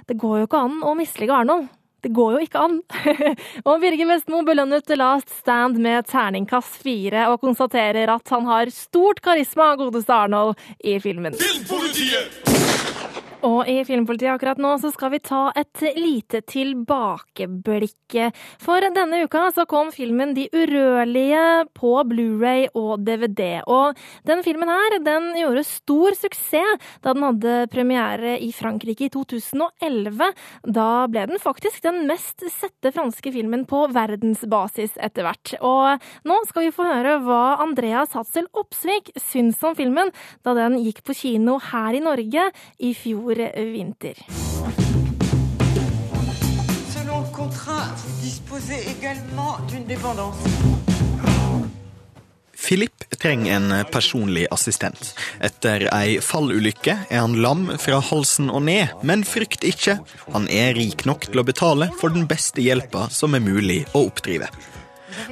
[0.08, 1.68] det går jo ikke an å mislike Arnold.
[2.04, 2.80] Det går jo ikke an.
[3.68, 8.68] og Birger Vestmo belønnet The Last Stand med terningkast fire, og konstaterer at han har
[8.74, 11.32] stort karisma, godeste Arnold, i filmen.
[13.44, 18.16] Og i Filmpolitiet akkurat nå så skal vi ta et lite tilbakeblikk.
[18.62, 23.60] For denne uka så kom filmen De urørlige på Blu-ray og DVD.
[23.68, 29.12] Og den filmen her den gjorde stor suksess da den hadde premiere i Frankrike i
[29.12, 30.30] 2011.
[30.64, 35.54] Da ble den faktisk den mest sette franske filmen på verdensbasis etter hvert.
[35.60, 40.12] Og nå skal vi få høre hva Andreas Hatzel Opsvik syns om filmen
[40.46, 42.48] da den gikk på kino her i Norge
[42.80, 44.14] i fjor vinter.
[46.94, 50.36] Selon le contrat, vous disposez également d'une dépendance.
[52.54, 55.14] Philip trenger en personlig assistent.
[55.40, 59.98] Etter ei fallulykke er han lam fra halsen og ned, men frykt ikke.
[60.32, 64.06] Han er rik nok til å betale for den beste hjelpa som er mulig å
[64.06, 64.48] oppdrive.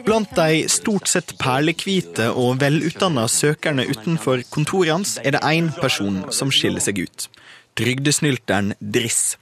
[0.04, 6.24] Blant de stort sett perlehvite og velutdanna søkerne utenfor kontoret hans er det én person
[6.34, 7.28] som skiller seg ut.
[7.74, 9.38] Trygdesnylteren Driss.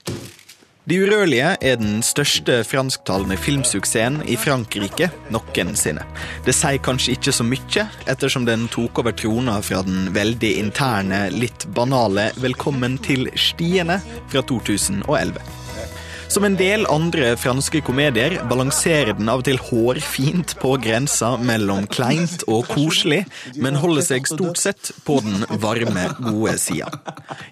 [0.84, 6.06] De urørlige er den største fransktalende filmsuksessen i Frankrike noensinne.
[6.46, 11.26] Det sier kanskje ikke så mye, ettersom den tok over trona fra den veldig interne,
[11.34, 15.59] litt banale 'Velkommen til stiene' fra 2011.
[16.30, 21.88] Som en del andre franske komedier balanserer den av og til hårfint på grensa mellom
[21.90, 23.24] kleint og koselig,
[23.58, 26.86] men holder seg stort sett på den varme, gode sida.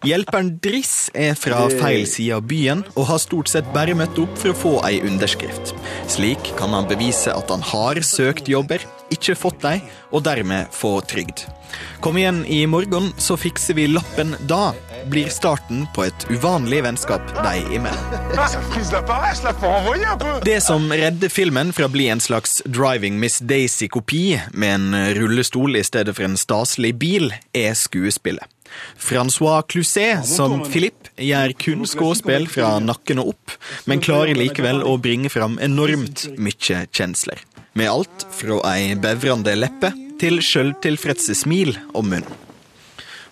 [0.06, 4.38] Hjelperen Driss er fra feil side av byen og har stort sett bare møtt opp
[4.38, 5.74] for å få ei underskrift.
[6.06, 9.82] Slik kan han bevise at han har søkt jobber, ikke fått dem,
[10.14, 11.48] og dermed få trygd.
[12.04, 14.70] Kom igjen i morgen, så fikser vi lappen da,
[15.06, 18.04] blir starten på et uvanlig vennskap de imellom.
[20.44, 25.76] Det som redder filmen fra å bli en slags Driving Miss Daisy-kopi med en rullestol
[25.78, 28.44] i stedet for en staselig bil, er skuespillet.
[28.96, 33.54] Francois Clousset som Philippe gjør kun skuespill fra nakken og opp,
[33.88, 37.40] men klarer likevel å bringe fram enormt mye kjensler.
[37.78, 42.47] Med alt fra ei bevrende leppe til sjøltilfredse smil om munnen.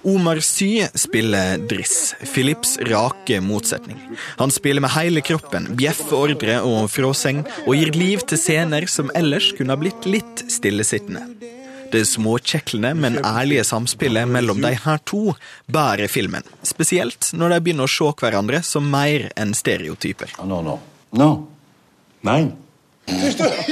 [0.02, 4.00] Omar Sy spiller Driss, Philips rake motsetning.
[4.36, 9.10] Han spiller med hele kroppen, bjeffer ordre og fråsegn, og gir liv til scener som
[9.18, 11.24] ellers kunne ha blitt litt stillesittende.
[11.92, 15.36] Det småkjeklende, men ærlige samspillet mellom de her to
[15.70, 16.46] bærer filmen.
[16.66, 20.34] Spesielt når de begynner å se hverandre som mer enn stereotyper.
[20.44, 20.80] No, no.
[21.16, 21.30] No.
[22.26, 22.40] Nei.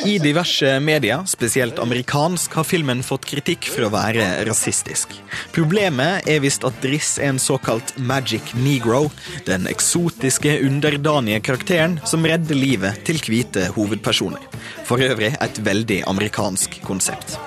[0.04, 5.16] I diverse medier, spesielt amerikansk, har filmen fått kritikk for å være rasistisk.
[5.54, 9.08] Problemet er visst at Driss er en såkalt magic negro,
[9.48, 14.44] den eksotiske, underdanige karakteren som redder livet til hvite hovedpersoner.
[14.86, 17.38] For øvrig et veldig amerikansk konsept.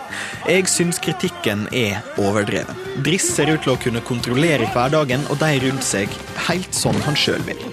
[0.49, 2.75] Jeg syns kritikken er overdreven.
[3.05, 6.11] Driss ser ut til å kunne kontrollere hverdagen og de rundt seg
[6.49, 7.63] helt som han sjøl vil.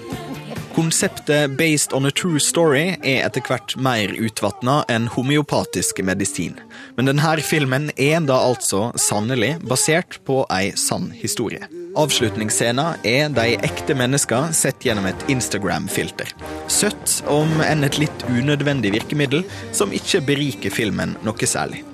[0.74, 6.56] Konseptet 'based on a true story' er etter hvert mer utvatna enn homeopatisk medisin.
[6.96, 11.62] Men denne filmen er da altså sannelig basert på ei sann historie.
[11.94, 16.34] Avslutningsscena er de ekte mennesker sett gjennom et Instagram-filter.
[16.66, 21.84] Søtt, om enn et litt unødvendig virkemiddel, som ikke beriker filmen noe særlig.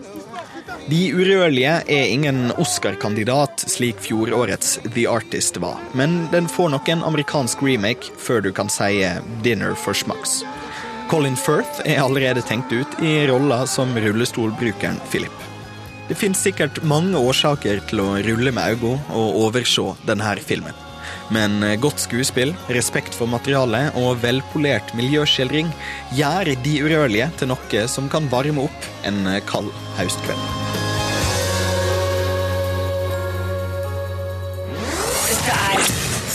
[0.90, 7.05] De urørlige er ingen Oscar-kandidat, slik fjorårets The Artist var, men den får nok en
[7.07, 9.05] amerikansk remake før du kan si
[9.44, 10.40] dinner for smaks.
[11.12, 15.46] Colin Firth er allerede tenkt ut i rolla som rullestolbrukeren Philip.
[16.09, 20.89] Det finnes sikkert mange årsaker til å rulle med øynene og overse denne filmen.
[21.35, 25.70] Men godt skuespill, respekt for materialet og velpolert miljøskildring
[26.16, 30.44] gjør De urørlige til noe som kan varme opp en kald høstkveld.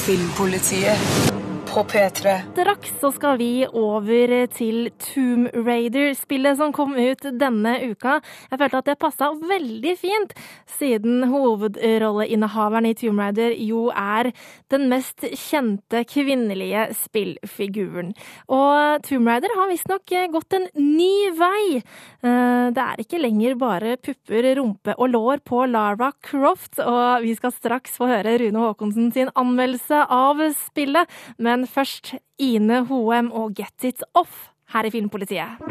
[0.06, 1.45] Filmpolitiet
[1.76, 2.34] på P3.
[2.54, 8.22] Straks så skal vi over til Tomb Raider-spillet som kom ut denne uka.
[8.52, 10.32] Jeg følte at det passa veldig fint,
[10.78, 14.30] siden hovedrolleinnehaveren i Tomb Raider jo er
[14.72, 18.14] den mest kjente kvinnelige spillfiguren.
[18.48, 21.82] Og Tomb Raider har visstnok gått en ny vei.
[22.24, 27.36] Eh, Det er ikke lenger bare pupper, rumpe og lår på Lara Croft, og vi
[27.36, 31.08] skal straks få høre Rune Haakonsen sin anmeldelse av spillet.
[31.38, 35.62] Men først Ine Hoem og Get It Off her i Filmpolitiet.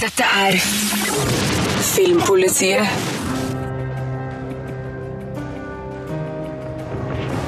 [0.00, 0.56] Dette er
[1.94, 2.86] Filmpolitiet.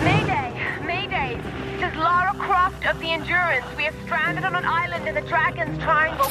[0.04, 0.48] Mayday!
[0.86, 1.30] Mayday!
[1.80, 3.66] This is Lara Croft of the Endurance.
[3.76, 6.30] We are stranded on an island in the Dragon's Triangle.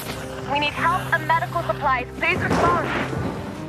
[0.52, 2.08] We need help and medical supplies.
[2.20, 2.88] Please respond.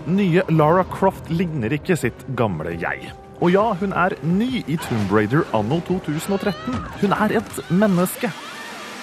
[0.07, 3.13] Nye Lara Croft ligner ikke sitt gamle jeg.
[3.40, 6.74] Og ja, hun er ny i Tomb Raider anno 2013.
[7.00, 8.29] Hun er et menneske.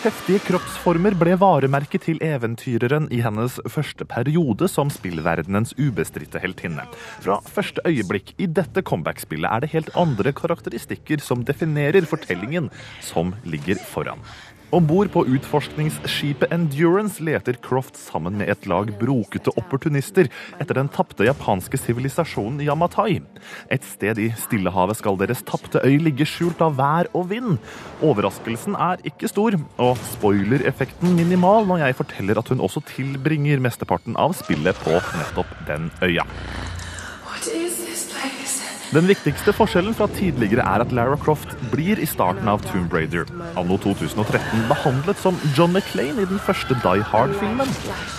[0.03, 6.85] Heftige kroppsformer ble varemerket til eventyreren i hennes første periode som spillverdenens ubestridte heltinne.
[7.25, 12.69] Fra første øyeblikk i dette comeback-spillet er det helt andre karakteristikker som definerer fortellingen
[13.01, 14.21] som ligger foran.
[14.69, 20.27] Om bord på utforskningsskipet Endurance leter Croft sammen med et lag brokete opportunister
[20.59, 23.21] etter den tapte japanske sivilisasjonen Yamatai.
[23.71, 27.61] Et sted i Stillehavet skal deres tapte øy ligge skjult av vær og vind.
[28.03, 34.19] Overraskelsen er ikke stor, og spoilereffekten minimal når jeg forteller at hun også tilbringer mesteparten
[34.19, 36.27] av spillet på nettopp den øya.
[37.23, 38.59] What is this place?
[38.97, 43.29] Den viktigste forskjellen fra tidligere er at Lara Croft blir i starten av Tomb Raider,
[43.53, 47.69] anno 2013 behandlet som John McClane i den første Die Hard-filmen.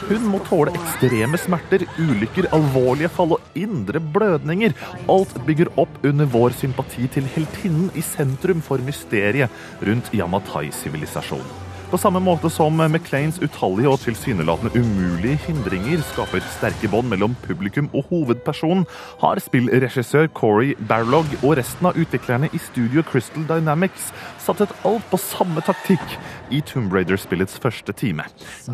[0.07, 4.77] Hun må tåle ekstreme smerter, ulykker, alvorlige fall og indre blødninger.
[5.11, 9.51] Alt bygger opp under vår sympati til heltinnen i sentrum for mysteriet
[9.83, 11.68] rundt Yamatai-sivilisasjonen.
[11.89, 17.89] På samme måte som Macleans utallige og tilsynelatende umulige hindringer skaper sterke bånd mellom publikum
[17.97, 18.85] og hovedpersonen,
[19.23, 24.11] har spillregissør Corey Barlog og resten av utviklerne i studio Crystal Dynamics
[24.49, 26.17] satset alt på samme taktikk
[26.55, 28.25] i Tomb Raider-spillets første time.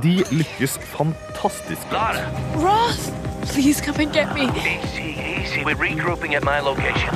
[0.04, 2.20] De lykkes fantastisk godt.
[2.62, 3.10] Ross,
[3.52, 4.46] please come and get me.
[5.64, 7.14] We're regrouping at my location.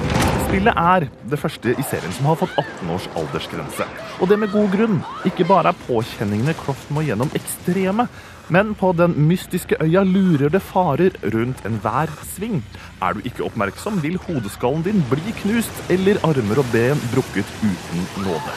[0.48, 3.84] Spillet er det første i serien som har fått 18 års aldersgrense.
[4.18, 4.98] Og det med god grunn.
[5.28, 8.08] Ikke bare er påkjenningene Croft må gjennom ekstreme,
[8.48, 12.62] men på den mystiske øya lurer det farer rundt enhver sving.
[13.04, 18.08] Er du ikke oppmerksom, vil hodeskallen din bli knust eller armer og ben brukket uten
[18.24, 18.47] nåde.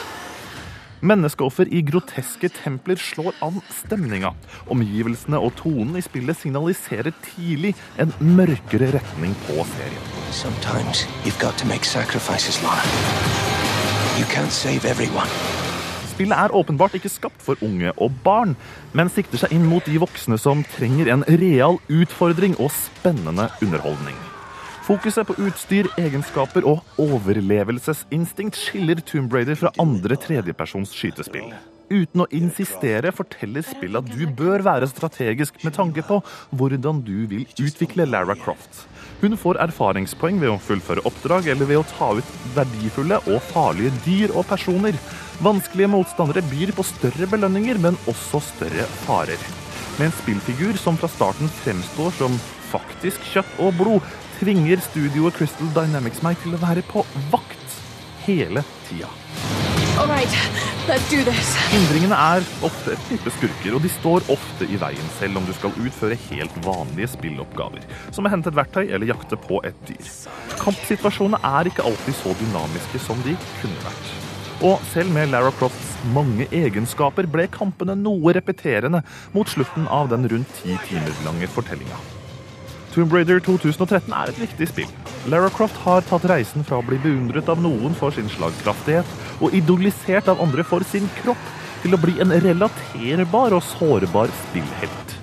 [1.02, 4.30] Menneskeoffer i groteske templer slår an stemninga.
[4.70, 10.06] Omgivelsene og tonen i spillet signaliserer tidlig en mørkere retning på serien.
[10.30, 12.86] Sometimes you've got to make sacrifices, Lara.
[14.14, 15.26] You can't save everyone.
[16.12, 18.54] Spillet er åpenbart ikke skapt for unge og barn,
[18.94, 24.14] men sikter seg inn mot de voksne som trenger en real utfordring og spennende underholdning.
[24.82, 31.52] Fokuset på utstyr, egenskaper og overlevelsesinstinkt skiller Tomb Raider fra andre tredjepersons skytespill.
[31.92, 36.18] Uten å insistere forteller spillet at du bør være strategisk med tanke på
[36.58, 38.86] hvordan du vil utvikle Lara Croft.
[39.20, 43.94] Hun får erfaringspoeng ved å fullføre oppdrag eller ved å ta ut verdifulle og farlige
[44.02, 44.98] dyr og personer.
[45.46, 49.46] Vanskelige motstandere byr på større belønninger, men også større farer.
[50.00, 52.34] Med en spillfigur som fra starten fremstår som
[52.72, 57.76] faktisk kjøtt og blod, tvinger studioet Crystal Dynamics meg til å være på vakt
[58.26, 59.10] hele tida.
[60.02, 60.32] Right.
[61.70, 65.52] Hindringene er ofte et type skurker, og de står ofte i veien selv om du
[65.54, 70.08] skal utføre helt vanlige spilloppgaver, som å hente et verktøy eller jakte på et dyr.
[70.58, 74.10] Kampsituasjonene er ikke alltid så dynamiske som de kunne vært.
[74.66, 79.04] Og selv med Lara Crofts mange egenskaper ble kampene noe repeterende
[79.36, 82.02] mot slutten av den rundt ti timer lange fortellinga.
[82.92, 84.90] Tomb Raider 2013 er et viktig spill.
[85.32, 89.08] Lara Croft har tatt reisen fra å bli beundret av noen for sin slagkraftighet
[89.40, 91.48] og idolisert av andre for sin kropp,
[91.82, 95.16] til å bli en relaterbar og sårbar spillhelt.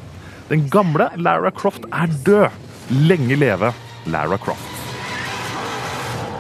[0.49, 2.57] Den gamle Lara Croft er død.
[3.05, 3.69] Lenge leve
[4.09, 4.65] Lara Croft.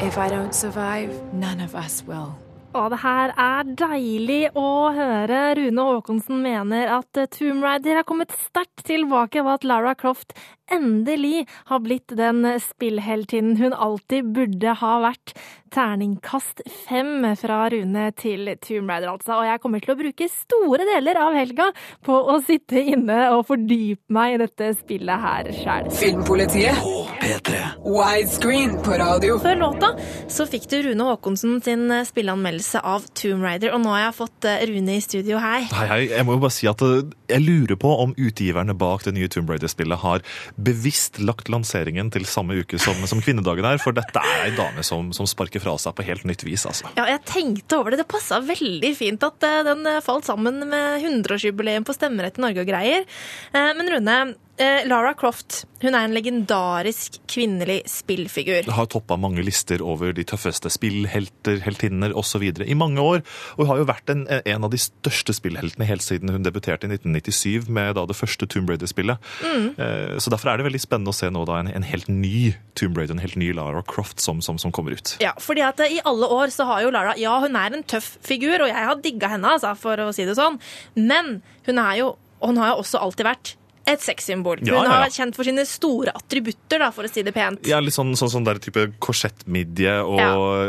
[0.01, 2.33] If I don't survive, none of us will.
[2.77, 5.39] Og det her er deilig å høre.
[5.57, 10.35] Rune Haakonsen mener at Tomb Raider har kommet sterkt tilbake, og at Lara Croft
[10.73, 15.35] endelig har blitt den spillheltinnen hun alltid burde ha vært.
[15.69, 19.35] Terningkast fem fra Rune til Tomb Raider, altså.
[19.37, 21.67] Og jeg kommer til å bruke store deler av helga
[22.05, 25.91] på å sitte inne og fordype meg i dette spillet her sjæl.
[25.93, 26.81] Filmpolitiet.
[27.21, 27.59] P3.
[27.85, 29.37] Widescreen på radio.
[29.43, 29.91] Før låta
[30.31, 34.49] så fikk du Rune Haakonsen sin spilleanmeldelse av Tomb Raider, og nå har jeg fått
[34.49, 35.37] eh, Rune i studio.
[35.43, 35.61] Hei.
[35.69, 36.01] Hei, hei.
[36.15, 39.29] Jeg må jo bare si at eh, jeg lurer på om utgiverne bak det nye
[39.29, 40.25] Tomb Raider-spillet har
[40.65, 44.83] bevisst lagt lanseringen til samme uke som, som kvinnedagen er, for dette er ei dame
[44.85, 46.89] som, som sparker fra seg på helt nytt vis, altså.
[46.99, 48.01] Ja, jeg tenkte over det.
[48.03, 52.45] Det passa veldig fint at eh, den eh, falt sammen med 100-årsjubileum på Stemmerett i
[52.45, 53.07] Norge og greier.
[53.53, 54.19] Eh, Men Rune,
[54.59, 58.65] eh, Lara Croft hun er en legendarisk kvinnelig spillfigur.
[58.67, 62.43] Det har toppa mange lister over de tøffeste spillhelter, heltinner osv.
[62.65, 63.21] i mange år.
[63.55, 66.83] Og hun har jo vært en, en av de største spillheltene helt siden hun debuterte
[66.89, 69.23] i 1997 med da det første Tomb Raider-spillet.
[69.39, 69.69] Mm.
[69.79, 72.51] Eh, Så derfor er det veldig spennende å se nå da en, en helt ny
[72.75, 75.15] Tomb Raider, en helt ny Lara Croft som, som, som kommer ut.
[75.23, 77.87] Ja, fordi at eh, i alle år så har jo Lara Ja, hun er en
[77.87, 80.59] tøff figur, og jeg har digga henne, altså, for å si det sånn.
[80.99, 83.49] Men hun er jo Og hun har jo også alltid vært
[83.89, 84.61] et sexsymbol.
[84.61, 84.91] Ja, hun ja, ja.
[84.93, 87.65] har vært kjent for sine store attributter, da, for å si det pent.
[87.69, 90.19] Ja, litt sånn, sånn, sånn der type korsettmidje og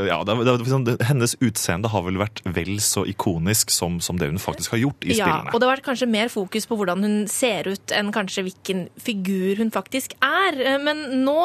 [0.09, 0.21] ja.
[0.27, 4.31] det, det, det, sånn, Hennes utseende har vel vært vel så ikonisk som, som det
[4.31, 5.53] hun faktisk har gjort i Ja, spillene.
[5.53, 8.87] og det har vært kanskje mer fokus på hvordan hun ser ut, enn kanskje hvilken
[9.01, 10.59] figur hun faktisk er.
[10.61, 11.41] Eh, Men nå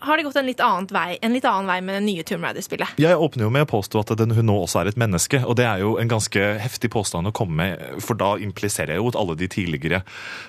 [0.00, 0.60] har det gått en litt,
[0.94, 2.98] vei, en litt annen vei med det nye Tomb Raider-spillet.
[3.02, 5.58] Jeg åpner jo med å påstå at den, hun nå også er et menneske, og
[5.58, 9.10] det er jo en ganske heftig påstand å komme med, for da impliserer jeg jo
[9.12, 10.02] at alle de tidligere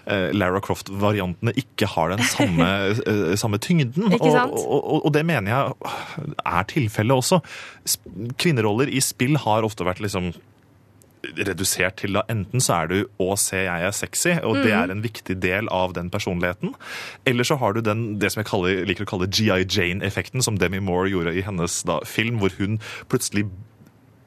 [0.06, 2.70] eh, Lara Croft-variantene ikke har den samme,
[3.10, 4.14] eh, samme tyngden.
[4.20, 5.96] Og, og, og det mener jeg
[6.46, 7.42] er tilfellet også.
[8.40, 10.32] Kvinneroller i spill har ofte vært liksom
[11.24, 14.84] redusert til da enten så er du 'å, se, jeg er sexy', og det Mhm.
[14.84, 16.74] er en viktig del av den personligheten.
[17.26, 20.58] Eller så har du den, det som jeg kaller, liker å kalle GI Jane-effekten, som
[20.58, 23.50] Demi Moore gjorde i hennes da, film, hvor hun plutselig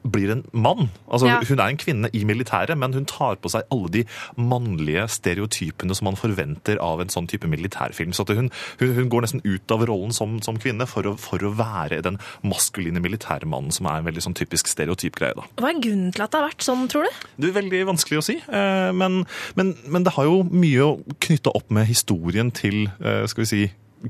[0.03, 0.89] blir en mann.
[1.11, 1.39] Altså, Ja.
[1.47, 4.03] Hun er en kvinne i militæret, men hun tar på seg alle de
[4.37, 8.13] mannlige stereotypene som man forventer av en sånn type militærfilm.
[8.13, 8.49] Så hun,
[8.79, 12.01] hun, hun går nesten ut av rollen som, som kvinne for å, for å være
[12.05, 15.35] den maskuline militærmannen, som er en veldig sånn typisk stereotyp greie.
[15.37, 15.47] da.
[15.59, 17.23] Hva er grunnen til at det har vært sånn, tror du?
[17.37, 19.23] Det er veldig vanskelig å si, eh, men,
[19.59, 20.91] men, men det har jo mye å
[21.23, 23.63] knytte opp med historien til eh, skal vi si,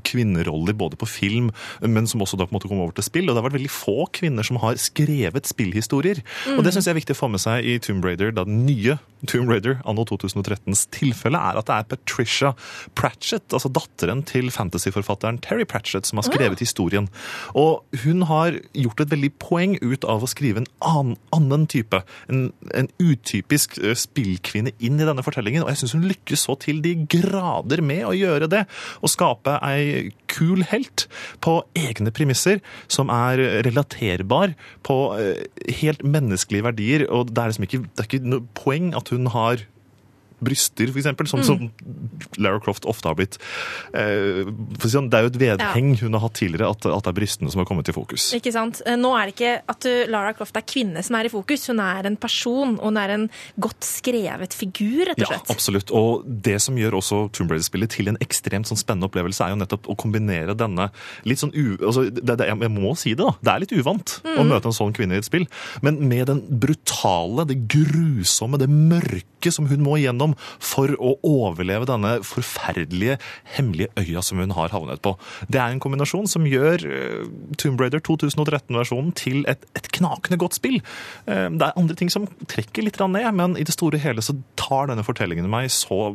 [0.04, 3.28] kvinneroller både på film, men som også da på en måte kom over til spill.
[3.28, 6.22] Og det har vært veldig få kvinner som har skrevet spillhistorier.
[6.48, 6.58] Mm.
[6.58, 8.64] Og det syns jeg er viktig å få med seg i Tomb Raider, da den
[8.68, 8.98] nye
[9.30, 12.52] Tomb Raider anno 2013s tilfelle er at det er Patricia
[12.98, 17.08] Pratchett, altså datteren til fantasyforfatteren Terry Pratchett, som har skrevet historien.
[17.56, 22.02] Og hun har gjort et veldig poeng ut av å skrive en annen, annen type,
[22.28, 25.64] en, en utypisk spillkvinne inn i denne fortellingen.
[25.64, 28.64] Og jeg syns hun lykkes så til de grader med å gjøre det.
[29.00, 29.83] Å skape ei
[30.30, 31.06] kul helt
[31.44, 34.54] på egne premisser, som er relaterbar
[34.86, 35.44] på eh,
[35.82, 37.06] helt menneskelige verdier.
[37.10, 39.64] Og det er liksom ikke, det er ikke noe poeng at hun har
[40.42, 41.46] bryster, eksempel, som, Mm.
[41.46, 41.70] som
[42.38, 43.38] Lara Croft ofte har blitt
[43.94, 47.10] eh, å sånn, Det er jo et vedheng hun har hatt tidligere, at, at det
[47.12, 48.32] er brystene som har kommet i fokus.
[48.36, 48.80] Ikke sant?
[48.86, 51.66] Eh, Nå er det ikke at du, Lara Croft er kvinne som er i fokus,
[51.68, 53.26] hun er en person, og hun er en
[53.60, 55.48] godt skrevet figur, rett og slett.
[55.48, 55.92] Ja, absolutt.
[55.94, 59.60] Og det som gjør også Tomb Raider-spillet til en ekstremt sånn spennende opplevelse, er jo
[59.60, 60.90] nettopp å kombinere denne
[61.28, 61.76] litt sånn u...
[61.84, 63.34] Altså, det, det, jeg må si det, da.
[63.44, 64.48] Det er litt uvant å Mhm.
[64.48, 65.46] møte en sånn kvinne i et spill.
[65.82, 70.23] Men med den brutale, det grusomme, det mørke som hun må igjennom
[70.62, 73.18] for å overleve denne forferdelige,
[73.56, 75.14] hemmelige øya som hun har havnet på.
[75.52, 77.28] Det er en kombinasjon som gjør eh,
[77.60, 80.80] Tomb Raider 2013-versjonen til et, et knakende godt spill.
[81.28, 84.24] Eh, det er andre ting som trekker litt ned, men i det store og hele
[84.24, 86.14] så tar denne fortellingen meg så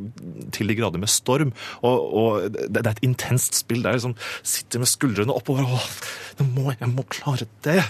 [0.55, 1.53] til de grader med storm.
[1.86, 3.84] Og, og det, er et intenst spill.
[3.84, 5.68] der jeg liksom sitter med skuldrene oppover.
[5.70, 7.82] og må, jeg må klare det!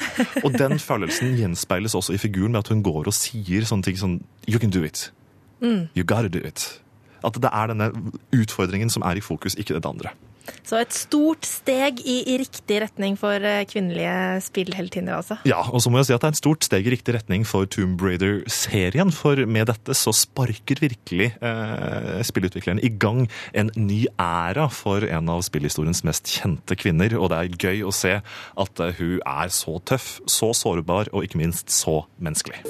[0.44, 4.00] Og den følelsen gjenspeiles også i figuren med at hun går og sier sånne ting
[4.00, 5.12] som You can do it.
[5.62, 5.90] Mm.
[5.96, 6.82] You gotta do it.
[7.24, 7.92] At det er denne
[8.36, 10.16] utfordringen som er i fokus, ikke det andre.
[10.66, 15.40] Så et stort steg i, i riktig retning for eh, kvinnelige spillheltinner, altså.
[15.48, 17.46] Ja, og så må jeg si at det er et stort steg i riktig retning
[17.48, 23.26] for Tomb Raider-serien, for med dette så sparker virkelig eh, spillutviklerne i gang
[23.58, 27.96] en ny æra for en av spillhistoriens mest kjente kvinner, og det er gøy å
[27.96, 32.64] se at eh, hun er så tøff, så sårbar og ikke minst så menneskelig.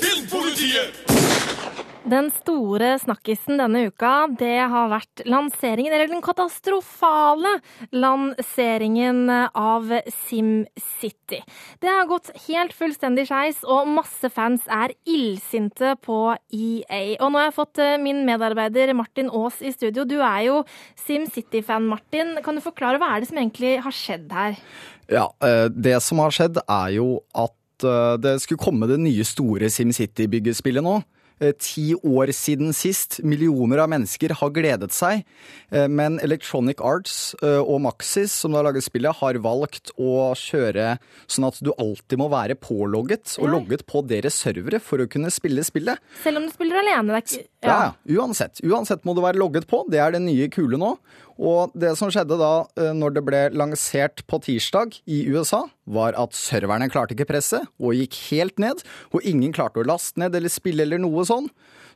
[2.10, 7.52] Den store snakkisen denne uka, det har vært lanseringen, eller den katastrofale
[7.94, 11.42] lanseringen av SimCity.
[11.84, 16.18] Det har gått helt fullstendig skeis, og masse fans er illsinte på
[16.50, 17.20] EA.
[17.20, 20.08] Og nå har jeg fått eh, min medarbeider Martin Aas i studio.
[20.10, 20.64] Du er jo
[21.04, 22.40] SimCity-fan, Martin.
[22.46, 24.58] Kan du forklare hva er det som egentlig har skjedd her?
[25.14, 29.30] Ja, eh, det som har skjedd er jo at eh, det skulle komme det nye
[29.30, 30.98] store SimCity-byggespillet nå.
[31.40, 33.20] Eh, Ti år siden sist.
[33.24, 35.24] Millioner av mennesker har gledet seg.
[35.72, 40.98] Eh, Men Electronic Arts eh, og Maxis, som har laget spillet, har valgt å kjøre
[41.28, 45.32] sånn at du alltid må være pålogget og logget på deres servere for å kunne
[45.32, 46.00] spille spillet.
[46.24, 47.08] Selv om du spiller alene.
[47.10, 48.20] Det er ikke, Ja, ja.
[48.22, 48.62] Uansett.
[48.64, 49.84] Uansett må du være logget på.
[49.92, 50.94] Det er det nye kule nå.
[51.40, 56.16] Og det som skjedde da eh, når det ble lansert på tirsdag i USA, var
[56.20, 58.84] at serverne klarte ikke presset og gikk helt ned.
[59.12, 61.48] Og ingen klarte å laste ned eller spille eller noe sånn.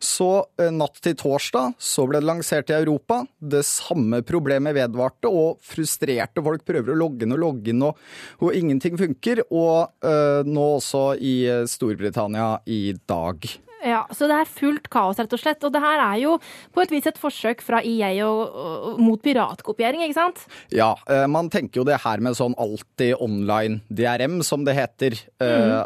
[0.03, 3.21] Så eh, natt til torsdag så ble det lansert i Europa.
[3.39, 7.99] Det samme problemet vedvarte, og frustrerte folk prøver å logge inn og logge inn, og,
[8.43, 9.45] og ingenting funker.
[9.51, 11.37] Og øh, nå også i
[11.71, 13.53] Storbritannia i dag.
[13.83, 15.63] Ja, så det er fullt kaos, rett og slett.
[15.67, 16.37] Og det her er jo
[16.73, 20.45] på et vis et forsøk fra EA og, og, mot piratkopiering, ikke sant?
[20.71, 25.17] Ja, eh, man tenker jo det her med sånn alltid online DRM, som det heter,
[25.43, 25.83] eh,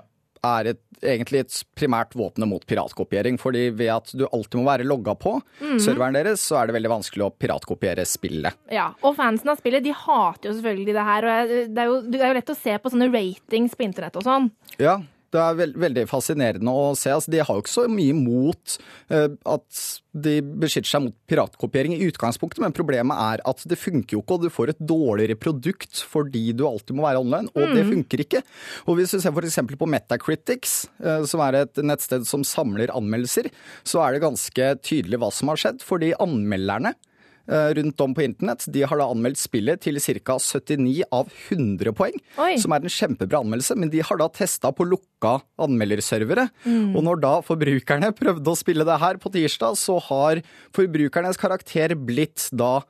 [0.48, 3.36] er et, egentlig et primært våpen mot piratkopiering.
[3.42, 5.80] Fordi ved at du alltid må være logga på Mhm.
[5.82, 8.54] serveren deres, så er det veldig vanskelig å piratkopiere spillet.
[8.72, 11.26] Ja, og fansen av spillet de hater jo selvfølgelig det her.
[11.26, 14.16] og Det er jo, det er jo lett å se på sånne ratings på internett
[14.16, 14.52] og sånn.
[14.80, 15.00] Ja,
[15.34, 17.12] det er veld, veldig fascinerende å se.
[17.12, 18.76] Altså, de har jo ikke så mye mot
[19.12, 19.82] uh, at
[20.18, 24.38] de beskytter seg mot piratkopiering i utgangspunktet, men problemet er at det funker jo ikke,
[24.38, 27.92] og du får et dårligere produkt fordi du alltid må være online, og det Mm.
[27.94, 28.42] funker ikke.
[28.88, 29.60] Og hvis du ser f.eks.
[29.78, 33.52] på Metacritics, uh, som er et nettsted som samler anmeldelser,
[33.86, 37.07] så er det ganske tydelig hva som har skjedd, fordi anmelderne eh,
[37.48, 38.66] rundt om på internett.
[38.68, 40.38] De har da anmeldt spillet til ca.
[40.42, 42.58] 79 av 100 poeng, Oi.
[42.60, 46.50] som er en kjempebra anmeldelse, men de har da testa på lukka anmelderservere.
[46.66, 46.96] Mm.
[46.98, 50.44] Og når da forbrukerne prøvde å spille det her på tirsdag, så har
[50.76, 52.82] forbrukernes karakter blitt da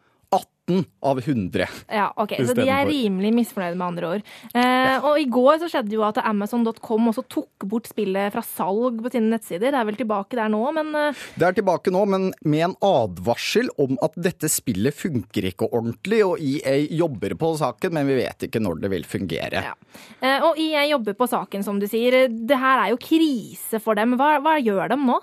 [0.67, 1.67] 19 av 100.
[1.87, 4.23] Ja, ok, Så de er rimelig misfornøyde, med andre ord.
[4.53, 8.99] Eh, Og i går så skjedde jo at Amazon.com også tok bort spillet fra salg
[9.03, 9.71] på sine nettsider.
[9.71, 12.75] Det er vel tilbake der nå, men eh, Det er tilbake nå, men med en
[12.83, 18.19] advarsel om at dette spillet funker ikke ordentlig, og EA jobber på saken, men vi
[18.19, 19.63] vet ikke når det vil fungere.
[20.19, 22.27] eh, Og EA jobber på saken, som du sier.
[22.27, 24.17] Det her er jo krise for dem.
[24.19, 25.17] Hva, hva gjør de nå?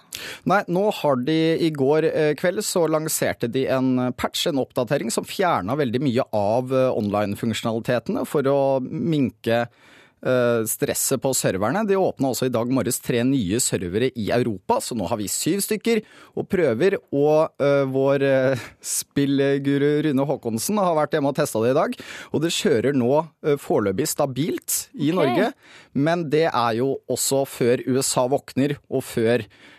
[0.49, 5.11] Nei, nå har de i går eh, kveld så lanserte de en patch, en oppdatering,
[5.13, 11.85] som fjerna veldig mye av eh, online-funksjonalitetene for å minke eh, stresset på serverne.
[11.89, 15.29] De åpna også i dag morges tre nye servere i Europa, så nå har vi
[15.31, 16.03] syv stykker
[16.39, 16.99] og prøver.
[17.15, 21.99] Og uh, vår uh, spillguru Rune Haakonsen har vært hjemme og testa det i dag.
[22.33, 25.19] Og det kjører nå uh, foreløpig stabilt i okay.
[25.21, 25.53] Norge,
[25.95, 29.74] men det er jo også før USA våkner, og før eh,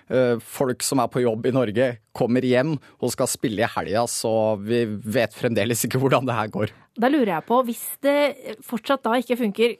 [0.45, 4.31] folk som er på jobb i Norge kommer hjem og skal spille i helga, så
[4.61, 6.73] vi vet fremdeles ikke hvordan det her går.
[6.95, 8.17] Da lurer jeg på, hvis det
[8.63, 9.73] fortsatt da ikke funker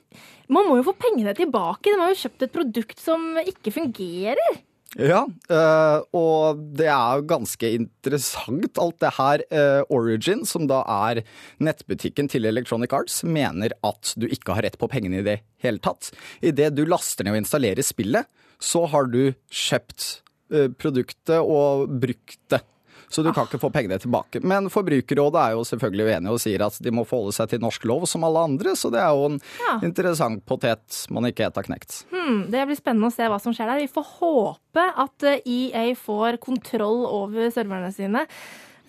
[0.52, 1.90] Man må jo få pengene tilbake.
[1.90, 4.58] De har jo kjøpt et produkt som ikke fungerer.
[4.96, 9.44] Ja, eh, og det er jo ganske interessant alt det her.
[9.52, 11.24] Eh, Origin, som da er
[11.60, 15.84] nettbutikken til Electronic Arts, mener at du ikke har rett på pengene i det hele
[15.84, 16.14] tatt.
[16.40, 18.30] Idet du laster ned og installerer spillet,
[18.60, 20.22] så har du kjøpt
[20.54, 22.62] eh, produktet og brukt det.
[23.16, 24.42] Så du kan ikke få pengene tilbake.
[24.44, 27.86] Men Forbrukerrådet er jo selvfølgelig uenig og sier at de må forholde seg til norsk
[27.88, 29.76] lov som alle andre, så det er jo en Ja.
[29.86, 32.00] interessant potet man ikke helt har knekt.
[32.12, 33.84] Hmm, det blir spennende å se hva som skjer der.
[33.86, 38.26] Vi får håpe at eh, EA får kontroll over serverne sine.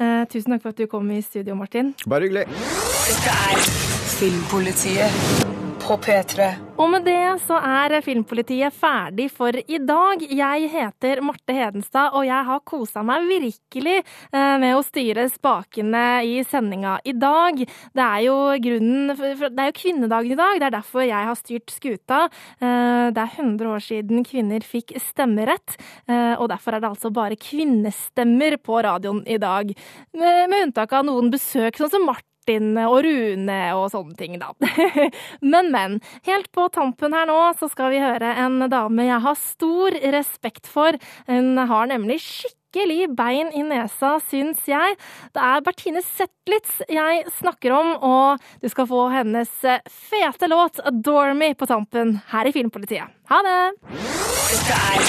[0.01, 1.95] Eh, tusen takk for at du kom i studio, Martin.
[2.09, 2.47] Bare hyggelig.
[2.49, 3.69] Dette er
[4.17, 6.47] Filmpolitiet på P3.
[6.77, 10.21] Og med det så er Filmpolitiet ferdig for i dag.
[10.21, 16.03] Jeg heter Marte Hedenstad, og jeg har kosa meg virkelig eh, med å styre spakene
[16.27, 17.63] i sendinga i dag.
[17.63, 21.39] Det er jo grunnen Det er jo kvinnedagen i dag, det er derfor jeg har
[21.39, 22.27] styrt skuta.
[22.61, 25.79] Eh, Det er 100 år siden kvinner fikk stemmerett,
[26.11, 29.71] eh, og derfor er det altså bare kvinnestemmer på radioen i dag.
[30.17, 32.26] Med, unntak av noen besøk, sånn som Martin.
[32.47, 34.53] Martin og Rune og sånne ting, da.
[35.41, 36.01] Men, men.
[36.27, 40.67] Helt på tampen her nå så skal vi høre en dame jeg har stor respekt
[40.67, 40.97] for.
[41.27, 44.97] Hun har nemlig skikkelig bein i nesa, syns jeg.
[45.35, 49.53] Det er Bertine Zetlitz jeg snakker om, og du skal få hennes
[49.91, 53.11] fete låt 'Adore Me' på tampen her i Filmpolitiet.
[53.31, 53.63] Ha det!
[53.91, 55.09] Dette er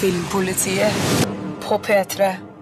[0.00, 1.30] Filmpolitiet
[1.64, 2.53] på P3.